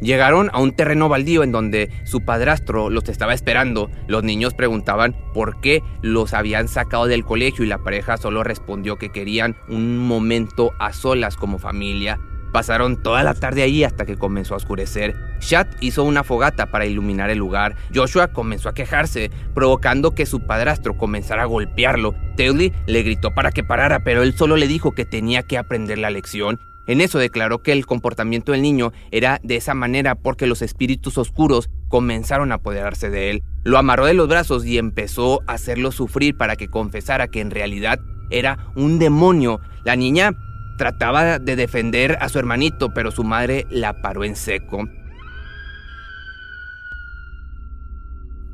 Llegaron 0.03 0.49
a 0.51 0.59
un 0.59 0.73
terreno 0.73 1.07
baldío 1.07 1.43
en 1.43 1.53
donde 1.53 1.89
su 2.03 2.25
padrastro 2.25 2.89
los 2.89 3.07
estaba 3.07 3.33
esperando. 3.33 3.89
Los 4.05 4.21
niños 4.21 4.53
preguntaban 4.53 5.15
por 5.33 5.61
qué 5.61 5.81
los 6.01 6.33
habían 6.33 6.67
sacado 6.67 7.05
del 7.05 7.23
colegio 7.23 7.63
y 7.63 7.69
la 7.69 7.77
pareja 7.77 8.17
solo 8.17 8.43
respondió 8.43 8.97
que 8.97 9.13
querían 9.13 9.55
un 9.69 9.97
momento 9.97 10.73
a 10.77 10.91
solas 10.91 11.37
como 11.37 11.57
familia. 11.57 12.19
Pasaron 12.51 13.01
toda 13.01 13.23
la 13.23 13.33
tarde 13.33 13.63
allí 13.63 13.85
hasta 13.85 14.05
que 14.05 14.17
comenzó 14.17 14.55
a 14.55 14.57
oscurecer. 14.57 15.15
Chad 15.39 15.67
hizo 15.79 16.03
una 16.03 16.25
fogata 16.25 16.69
para 16.69 16.85
iluminar 16.85 17.29
el 17.29 17.37
lugar. 17.39 17.77
Joshua 17.95 18.27
comenzó 18.27 18.67
a 18.67 18.73
quejarse, 18.73 19.31
provocando 19.53 20.13
que 20.13 20.25
su 20.25 20.45
padrastro 20.45 20.97
comenzara 20.97 21.43
a 21.43 21.47
golpearlo. 21.47 22.13
Taylor 22.35 22.71
le 22.85 23.03
gritó 23.03 23.33
para 23.33 23.51
que 23.53 23.63
parara, 23.63 24.03
pero 24.03 24.21
él 24.21 24.35
solo 24.35 24.57
le 24.57 24.67
dijo 24.67 24.91
que 24.91 25.05
tenía 25.05 25.43
que 25.43 25.57
aprender 25.57 25.97
la 25.97 26.09
lección 26.09 26.59
en 26.87 27.01
eso 27.01 27.19
declaró 27.19 27.63
que 27.63 27.71
el 27.71 27.85
comportamiento 27.85 28.51
del 28.51 28.61
niño 28.61 28.91
era 29.11 29.39
de 29.43 29.55
esa 29.55 29.73
manera 29.73 30.15
porque 30.15 30.47
los 30.47 30.61
espíritus 30.61 31.17
oscuros 31.17 31.69
comenzaron 31.87 32.51
a 32.51 32.55
apoderarse 32.55 33.09
de 33.09 33.29
él. 33.29 33.43
Lo 33.63 33.77
amarró 33.77 34.05
de 34.05 34.13
los 34.13 34.27
brazos 34.27 34.65
y 34.65 34.77
empezó 34.77 35.41
a 35.47 35.53
hacerlo 35.53 35.91
sufrir 35.91 36.35
para 36.35 36.55
que 36.55 36.67
confesara 36.67 37.27
que 37.27 37.39
en 37.39 37.51
realidad 37.51 37.99
era 38.29 38.57
un 38.75 38.99
demonio. 38.99 39.61
La 39.85 39.95
niña 39.95 40.31
trataba 40.77 41.39
de 41.39 41.55
defender 41.55 42.17
a 42.19 42.29
su 42.29 42.39
hermanito, 42.39 42.93
pero 42.93 43.11
su 43.11 43.23
madre 43.23 43.65
la 43.69 44.01
paró 44.01 44.23
en 44.23 44.35
seco. 44.35 44.85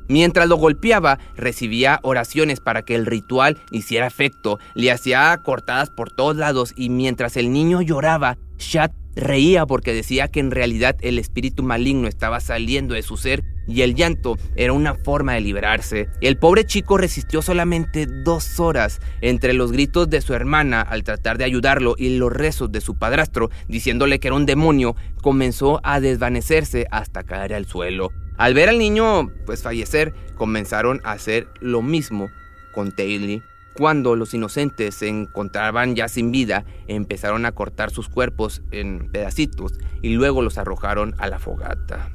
Mientras 0.09 0.49
lo 0.49 0.57
golpeaba, 0.57 1.19
recibía 1.37 1.99
oraciones 2.01 2.59
para 2.59 2.81
que 2.81 2.95
el 2.95 3.05
ritual 3.05 3.61
hiciera 3.69 4.07
efecto, 4.07 4.57
le 4.73 4.91
hacía 4.91 5.39
cortadas 5.43 5.91
por 5.91 6.11
todos 6.11 6.35
lados 6.35 6.73
y 6.75 6.89
mientras 6.89 7.37
el 7.37 7.53
niño 7.53 7.83
lloraba, 7.83 8.39
Shad 8.57 8.89
reía 9.15 9.67
porque 9.67 9.93
decía 9.93 10.27
que 10.27 10.39
en 10.39 10.49
realidad 10.49 10.95
el 11.01 11.19
espíritu 11.19 11.61
maligno 11.61 12.07
estaba 12.07 12.39
saliendo 12.39 12.95
de 12.95 13.03
su 13.03 13.17
ser 13.17 13.43
y 13.67 13.83
el 13.83 13.93
llanto 13.93 14.37
era 14.55 14.73
una 14.73 14.95
forma 14.95 15.33
de 15.33 15.41
liberarse. 15.41 16.09
El 16.21 16.37
pobre 16.37 16.65
chico 16.65 16.97
resistió 16.97 17.43
solamente 17.43 18.07
dos 18.07 18.59
horas 18.59 18.99
entre 19.21 19.53
los 19.53 19.71
gritos 19.71 20.09
de 20.09 20.21
su 20.21 20.33
hermana 20.33 20.81
al 20.81 21.03
tratar 21.03 21.37
de 21.37 21.43
ayudarlo 21.43 21.93
y 21.97 22.17
los 22.17 22.33
rezos 22.33 22.71
de 22.71 22.81
su 22.81 22.97
padrastro 22.97 23.51
diciéndole 23.67 24.19
que 24.19 24.29
era 24.29 24.35
un 24.35 24.47
demonio, 24.47 24.95
comenzó 25.21 25.81
a 25.83 25.99
desvanecerse 25.99 26.87
hasta 26.89 27.21
caer 27.21 27.53
al 27.53 27.67
suelo. 27.67 28.09
Al 28.39 28.53
ver 28.53 28.69
al 28.69 28.79
niño 28.79 29.29
pues 29.45 29.63
fallecer, 29.63 30.13
comenzaron 30.35 31.01
a 31.03 31.11
hacer 31.11 31.49
lo 31.59 31.81
mismo 31.81 32.29
con 32.73 32.93
Taylor. 32.93 33.43
Cuando 33.75 34.15
los 34.15 34.33
inocentes 34.33 34.95
se 34.95 35.09
encontraban 35.09 35.93
ya 35.93 36.07
sin 36.07 36.31
vida, 36.31 36.63
empezaron 36.87 37.45
a 37.45 37.51
cortar 37.51 37.91
sus 37.91 38.07
cuerpos 38.07 38.61
en 38.71 39.11
pedacitos 39.11 39.73
y 40.01 40.13
luego 40.13 40.41
los 40.41 40.57
arrojaron 40.57 41.15
a 41.17 41.27
la 41.27 41.37
fogata. 41.37 42.11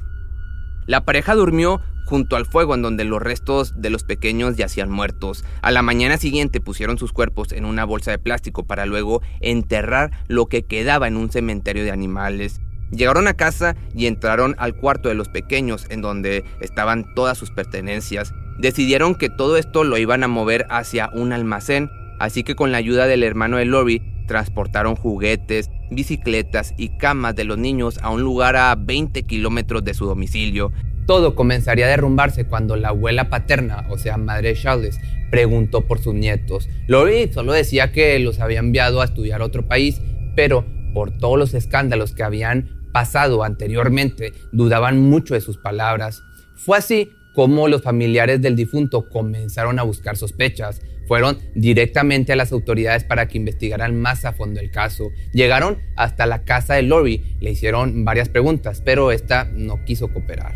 La 0.87 1.05
pareja 1.05 1.35
durmió 1.35 1.79
junto 2.05 2.37
al 2.37 2.47
fuego 2.47 2.73
en 2.73 2.81
donde 2.81 3.03
los 3.03 3.21
restos 3.21 3.79
de 3.79 3.91
los 3.91 4.03
pequeños 4.03 4.55
yacían 4.55 4.89
muertos. 4.89 5.45
A 5.61 5.69
la 5.69 5.83
mañana 5.83 6.17
siguiente 6.17 6.59
pusieron 6.59 6.97
sus 6.97 7.13
cuerpos 7.13 7.51
en 7.51 7.65
una 7.65 7.85
bolsa 7.85 8.09
de 8.09 8.17
plástico 8.17 8.65
para 8.65 8.87
luego 8.87 9.21
enterrar 9.41 10.09
lo 10.27 10.47
que 10.47 10.63
quedaba 10.63 11.07
en 11.07 11.17
un 11.17 11.31
cementerio 11.31 11.83
de 11.83 11.91
animales. 11.91 12.61
Llegaron 12.91 13.27
a 13.27 13.33
casa 13.33 13.75
y 13.95 14.05
entraron 14.05 14.55
al 14.57 14.75
cuarto 14.75 15.09
de 15.09 15.15
los 15.15 15.29
pequeños 15.29 15.85
en 15.89 16.01
donde 16.01 16.43
estaban 16.61 17.13
todas 17.15 17.37
sus 17.37 17.51
pertenencias. 17.51 18.33
Decidieron 18.57 19.15
que 19.15 19.29
todo 19.29 19.57
esto 19.57 19.83
lo 19.83 19.97
iban 19.97 20.23
a 20.23 20.27
mover 20.27 20.65
hacia 20.69 21.09
un 21.13 21.33
almacén, 21.33 21.89
así 22.19 22.43
que 22.43 22.55
con 22.55 22.71
la 22.71 22.77
ayuda 22.77 23.07
del 23.07 23.23
hermano 23.23 23.57
de 23.57 23.65
Lori 23.65 24.01
transportaron 24.27 24.95
juguetes, 24.95 25.69
bicicletas 25.91 26.73
y 26.77 26.97
camas 26.97 27.35
de 27.35 27.43
los 27.43 27.57
niños 27.57 27.99
a 28.01 28.09
un 28.09 28.21
lugar 28.21 28.55
a 28.55 28.75
20 28.75 29.23
kilómetros 29.23 29.83
de 29.83 29.93
su 29.93 30.05
domicilio. 30.05 30.71
Todo 31.05 31.35
comenzaría 31.35 31.85
a 31.85 31.89
derrumbarse 31.89 32.45
cuando 32.45 32.75
la 32.75 32.89
abuela 32.89 33.29
paterna, 33.29 33.85
o 33.89 33.97
sea, 33.97 34.17
madre 34.17 34.55
Charles, 34.55 34.99
preguntó 35.29 35.81
por 35.81 35.99
sus 35.99 36.15
nietos. 36.15 36.67
Lori 36.87 37.31
solo 37.31 37.53
decía 37.53 37.91
que 37.91 38.17
los 38.19 38.39
había 38.39 38.59
enviado 38.59 39.01
a 39.01 39.05
estudiar 39.05 39.41
a 39.41 39.45
otro 39.45 39.67
país, 39.67 40.01
pero 40.35 40.65
por 40.93 41.11
todos 41.11 41.37
los 41.37 41.53
escándalos 41.53 42.15
que 42.15 42.23
habían 42.23 42.74
pasado 42.95 43.43
anteriormente, 43.43 44.31
dudaban 44.53 44.97
mucho 45.01 45.33
de 45.33 45.41
sus 45.41 45.57
palabras. 45.57 46.23
Fue 46.55 46.77
así 46.77 47.11
como 47.33 47.67
los 47.67 47.81
familiares 47.81 48.41
del 48.41 48.55
difunto 48.55 49.09
comenzaron 49.09 49.79
a 49.79 49.83
buscar 49.83 50.15
sospechas. 50.15 50.81
Fueron 51.05 51.37
directamente 51.55 52.31
a 52.31 52.37
las 52.37 52.53
autoridades 52.53 53.03
para 53.03 53.27
que 53.27 53.37
investigaran 53.37 53.99
más 53.99 54.23
a 54.23 54.31
fondo 54.31 54.61
el 54.61 54.71
caso. 54.71 55.11
Llegaron 55.33 55.79
hasta 55.97 56.25
la 56.25 56.45
casa 56.45 56.75
de 56.75 56.83
Lori, 56.83 57.35
le 57.41 57.51
hicieron 57.51 58.05
varias 58.05 58.29
preguntas, 58.29 58.81
pero 58.85 59.11
esta 59.11 59.43
no 59.43 59.83
quiso 59.83 60.07
cooperar. 60.13 60.55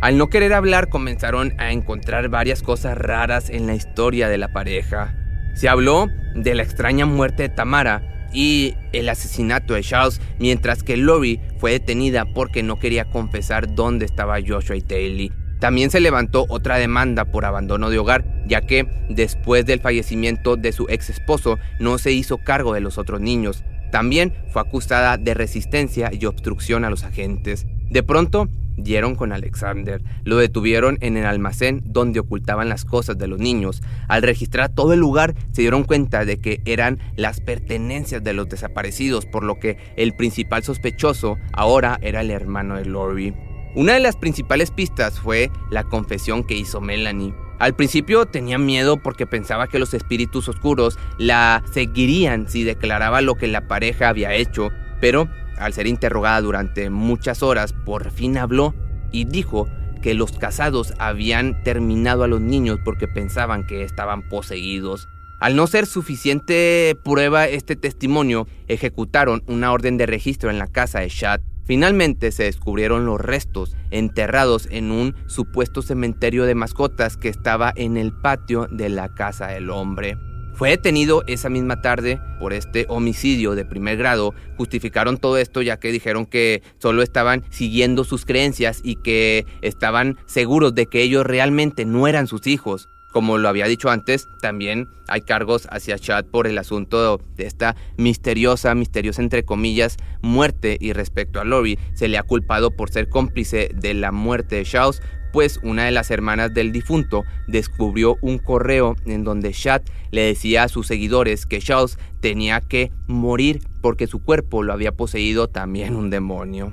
Al 0.00 0.18
no 0.18 0.30
querer 0.30 0.54
hablar 0.54 0.88
comenzaron 0.88 1.54
a 1.58 1.70
encontrar 1.70 2.28
varias 2.28 2.60
cosas 2.64 2.98
raras 2.98 3.50
en 3.50 3.68
la 3.68 3.76
historia 3.76 4.28
de 4.28 4.38
la 4.38 4.52
pareja. 4.52 5.14
Se 5.54 5.68
habló 5.68 6.08
de 6.34 6.56
la 6.56 6.64
extraña 6.64 7.06
muerte 7.06 7.44
de 7.44 7.48
Tamara 7.50 8.11
y 8.32 8.74
el 8.92 9.08
asesinato 9.08 9.74
de 9.74 9.82
Charles, 9.82 10.20
mientras 10.38 10.82
que 10.82 10.96
Lori 10.96 11.40
fue 11.58 11.72
detenida 11.72 12.24
porque 12.24 12.62
no 12.62 12.78
quería 12.78 13.04
confesar 13.04 13.74
dónde 13.74 14.04
estaba 14.04 14.38
Joshua 14.46 14.76
Taylor. 14.86 15.34
También 15.60 15.90
se 15.90 16.00
levantó 16.00 16.46
otra 16.48 16.76
demanda 16.76 17.26
por 17.26 17.44
abandono 17.44 17.88
de 17.88 17.98
hogar, 17.98 18.24
ya 18.46 18.62
que 18.62 18.88
después 19.08 19.64
del 19.64 19.80
fallecimiento 19.80 20.56
de 20.56 20.72
su 20.72 20.86
ex 20.88 21.08
esposo 21.08 21.56
no 21.78 21.98
se 21.98 22.10
hizo 22.10 22.38
cargo 22.38 22.74
de 22.74 22.80
los 22.80 22.98
otros 22.98 23.20
niños. 23.20 23.62
También 23.92 24.32
fue 24.48 24.62
acusada 24.62 25.18
de 25.18 25.34
resistencia 25.34 26.10
y 26.12 26.24
obstrucción 26.26 26.84
a 26.84 26.90
los 26.90 27.04
agentes. 27.04 27.66
De 27.92 28.02
pronto, 28.02 28.48
dieron 28.78 29.16
con 29.16 29.32
Alexander. 29.32 30.00
Lo 30.24 30.38
detuvieron 30.38 30.96
en 31.02 31.18
el 31.18 31.26
almacén 31.26 31.82
donde 31.84 32.20
ocultaban 32.20 32.70
las 32.70 32.86
cosas 32.86 33.18
de 33.18 33.26
los 33.26 33.38
niños. 33.38 33.82
Al 34.08 34.22
registrar 34.22 34.70
todo 34.70 34.94
el 34.94 35.00
lugar, 35.00 35.34
se 35.52 35.60
dieron 35.60 35.84
cuenta 35.84 36.24
de 36.24 36.38
que 36.38 36.62
eran 36.64 36.98
las 37.16 37.42
pertenencias 37.42 38.24
de 38.24 38.32
los 38.32 38.48
desaparecidos, 38.48 39.26
por 39.26 39.44
lo 39.44 39.56
que 39.60 39.76
el 39.96 40.16
principal 40.16 40.64
sospechoso 40.64 41.36
ahora 41.52 41.98
era 42.00 42.22
el 42.22 42.30
hermano 42.30 42.76
de 42.76 42.86
Lori. 42.86 43.34
Una 43.74 43.92
de 43.92 44.00
las 44.00 44.16
principales 44.16 44.70
pistas 44.70 45.20
fue 45.20 45.50
la 45.70 45.84
confesión 45.84 46.44
que 46.44 46.56
hizo 46.56 46.80
Melanie. 46.80 47.34
Al 47.58 47.76
principio 47.76 48.24
tenía 48.24 48.56
miedo 48.56 48.96
porque 48.96 49.26
pensaba 49.26 49.68
que 49.68 49.78
los 49.78 49.92
espíritus 49.92 50.48
oscuros 50.48 50.98
la 51.18 51.62
seguirían 51.74 52.48
si 52.48 52.64
declaraba 52.64 53.20
lo 53.20 53.34
que 53.34 53.48
la 53.48 53.68
pareja 53.68 54.08
había 54.08 54.32
hecho, 54.32 54.70
pero 54.98 55.28
al 55.58 55.72
ser 55.72 55.86
interrogada 55.86 56.40
durante 56.40 56.90
muchas 56.90 57.42
horas, 57.42 57.72
por 57.72 58.10
fin 58.10 58.38
habló 58.38 58.74
y 59.10 59.24
dijo 59.24 59.68
que 60.02 60.14
los 60.14 60.32
casados 60.32 60.94
habían 60.98 61.62
terminado 61.62 62.24
a 62.24 62.28
los 62.28 62.40
niños 62.40 62.78
porque 62.84 63.08
pensaban 63.08 63.66
que 63.66 63.84
estaban 63.84 64.28
poseídos. 64.28 65.08
Al 65.40 65.56
no 65.56 65.66
ser 65.66 65.86
suficiente 65.86 66.96
prueba 67.02 67.48
este 67.48 67.74
testimonio, 67.74 68.46
ejecutaron 68.68 69.42
una 69.46 69.72
orden 69.72 69.96
de 69.96 70.06
registro 70.06 70.50
en 70.50 70.58
la 70.58 70.66
casa 70.66 71.00
de 71.00 71.08
Shad. 71.08 71.40
Finalmente 71.64 72.32
se 72.32 72.44
descubrieron 72.44 73.06
los 73.06 73.20
restos 73.20 73.76
enterrados 73.90 74.68
en 74.70 74.90
un 74.90 75.14
supuesto 75.26 75.82
cementerio 75.82 76.44
de 76.44 76.54
mascotas 76.54 77.16
que 77.16 77.28
estaba 77.28 77.72
en 77.74 77.96
el 77.96 78.12
patio 78.12 78.66
de 78.70 78.88
la 78.88 79.14
casa 79.14 79.48
del 79.48 79.70
hombre. 79.70 80.16
Fue 80.54 80.70
detenido 80.70 81.22
esa 81.26 81.48
misma 81.48 81.80
tarde 81.80 82.20
por 82.38 82.52
este 82.52 82.86
homicidio 82.88 83.54
de 83.54 83.64
primer 83.64 83.96
grado. 83.96 84.34
Justificaron 84.56 85.16
todo 85.16 85.38
esto 85.38 85.62
ya 85.62 85.78
que 85.78 85.92
dijeron 85.92 86.26
que 86.26 86.62
solo 86.78 87.02
estaban 87.02 87.44
siguiendo 87.50 88.04
sus 88.04 88.24
creencias 88.24 88.80
y 88.84 88.96
que 88.96 89.46
estaban 89.62 90.18
seguros 90.26 90.74
de 90.74 90.86
que 90.86 91.02
ellos 91.02 91.24
realmente 91.24 91.84
no 91.84 92.06
eran 92.06 92.26
sus 92.26 92.46
hijos. 92.46 92.88
Como 93.12 93.36
lo 93.36 93.48
había 93.50 93.66
dicho 93.66 93.90
antes, 93.90 94.26
también 94.40 94.88
hay 95.06 95.20
cargos 95.20 95.68
hacia 95.70 95.98
Chad 95.98 96.24
por 96.24 96.46
el 96.46 96.56
asunto 96.56 97.20
de 97.36 97.44
esta 97.44 97.76
misteriosa, 97.98 98.74
misteriosa 98.74 99.20
entre 99.20 99.44
comillas, 99.44 99.98
muerte 100.22 100.78
y 100.80 100.94
respecto 100.94 101.38
a 101.38 101.44
Lori, 101.44 101.78
se 101.92 102.08
le 102.08 102.16
ha 102.16 102.22
culpado 102.22 102.70
por 102.70 102.90
ser 102.90 103.10
cómplice 103.10 103.70
de 103.74 103.92
la 103.92 104.12
muerte 104.12 104.56
de 104.56 104.64
Charles, 104.64 105.02
pues 105.32 105.58
una 105.62 105.84
de 105.84 105.92
las 105.92 106.10
hermanas 106.10 106.52
del 106.54 106.72
difunto 106.72 107.24
descubrió 107.46 108.16
un 108.20 108.38
correo 108.38 108.96
en 109.06 109.24
donde 109.24 109.52
Chad 109.52 109.82
le 110.10 110.22
decía 110.22 110.64
a 110.64 110.68
sus 110.68 110.86
seguidores 110.86 111.46
que 111.46 111.58
Charles 111.58 111.98
tenía 112.20 112.60
que 112.60 112.92
morir 113.06 113.60
porque 113.80 114.06
su 114.06 114.22
cuerpo 114.22 114.62
lo 114.62 114.72
había 114.72 114.92
poseído 114.92 115.48
también 115.48 115.96
un 115.96 116.10
demonio. 116.10 116.72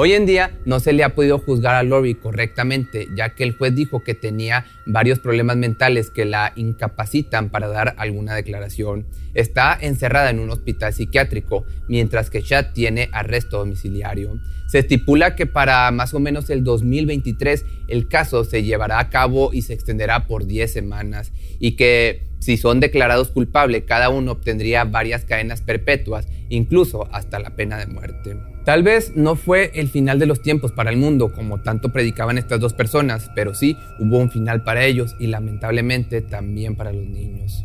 Hoy 0.00 0.12
en 0.12 0.26
día 0.26 0.52
no 0.64 0.78
se 0.78 0.92
le 0.92 1.02
ha 1.02 1.16
podido 1.16 1.40
juzgar 1.40 1.74
a 1.74 1.82
Lori 1.82 2.14
correctamente, 2.14 3.08
ya 3.16 3.34
que 3.34 3.42
el 3.42 3.56
juez 3.56 3.74
dijo 3.74 4.04
que 4.04 4.14
tenía 4.14 4.64
varios 4.86 5.18
problemas 5.18 5.56
mentales 5.56 6.10
que 6.10 6.24
la 6.24 6.52
incapacitan 6.54 7.50
para 7.50 7.66
dar 7.66 7.96
alguna 7.98 8.36
declaración. 8.36 9.08
Está 9.34 9.76
encerrada 9.80 10.30
en 10.30 10.38
un 10.38 10.50
hospital 10.50 10.92
psiquiátrico, 10.92 11.64
mientras 11.88 12.30
que 12.30 12.44
Chad 12.44 12.66
tiene 12.74 13.08
arresto 13.12 13.58
domiciliario. 13.58 14.38
Se 14.68 14.80
estipula 14.80 15.34
que 15.34 15.46
para 15.46 15.90
más 15.90 16.12
o 16.12 16.20
menos 16.20 16.50
el 16.50 16.62
2023 16.62 17.64
el 17.88 18.06
caso 18.06 18.44
se 18.44 18.62
llevará 18.62 19.00
a 19.00 19.08
cabo 19.08 19.54
y 19.54 19.62
se 19.62 19.72
extenderá 19.72 20.26
por 20.26 20.44
10 20.46 20.70
semanas 20.70 21.32
y 21.58 21.72
que 21.72 22.28
si 22.38 22.58
son 22.58 22.78
declarados 22.78 23.30
culpables 23.30 23.84
cada 23.86 24.10
uno 24.10 24.32
obtendría 24.32 24.84
varias 24.84 25.24
cadenas 25.24 25.62
perpetuas, 25.62 26.28
incluso 26.50 27.08
hasta 27.12 27.38
la 27.38 27.56
pena 27.56 27.78
de 27.78 27.86
muerte. 27.86 28.36
Tal 28.66 28.82
vez 28.82 29.12
no 29.16 29.36
fue 29.36 29.70
el 29.74 29.88
final 29.88 30.18
de 30.18 30.26
los 30.26 30.42
tiempos 30.42 30.72
para 30.72 30.90
el 30.90 30.98
mundo, 30.98 31.32
como 31.32 31.62
tanto 31.62 31.90
predicaban 31.90 32.36
estas 32.36 32.60
dos 32.60 32.74
personas, 32.74 33.30
pero 33.34 33.54
sí 33.54 33.74
hubo 33.98 34.18
un 34.18 34.30
final 34.30 34.62
para 34.64 34.84
ellos 34.84 35.16
y 35.18 35.28
lamentablemente 35.28 36.20
también 36.20 36.76
para 36.76 36.92
los 36.92 37.06
niños. 37.06 37.64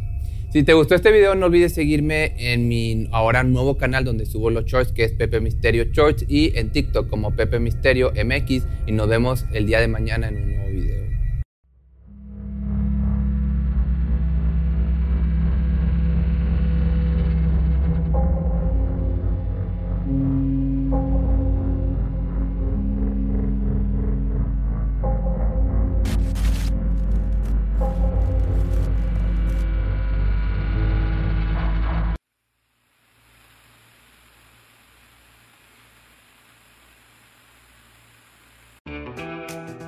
Si 0.54 0.62
te 0.62 0.74
gustó 0.74 0.94
este 0.94 1.12
video, 1.12 1.34
no 1.34 1.48
olvides 1.48 1.74
seguirme 1.74 2.36
en 2.38 2.68
mi 2.68 3.08
ahora 3.12 3.44
nuevo 3.44 3.76
canal 3.76 4.06
donde 4.06 4.28
subo 4.28 4.52
los 4.52 4.66
shorts, 4.66 4.92
que 4.92 5.04
es 5.04 5.12
Pepe 5.12 5.40
Misterio 5.40 5.86
Shorts, 5.86 6.26
y 6.28 6.56
en 6.56 6.70
TikTok 6.70 7.10
como 7.10 7.36
Pepe 7.36 7.60
Misterio 7.60 8.12
MX. 8.12 8.62
Y 8.86 8.92
nos 8.92 9.10
vemos 9.10 9.46
el 9.52 9.66
día 9.66 9.80
de 9.80 9.88
mañana 9.88 10.28
en 10.28 10.36
un 10.36 10.56
nuevo 10.56 10.68
video. 10.68 10.73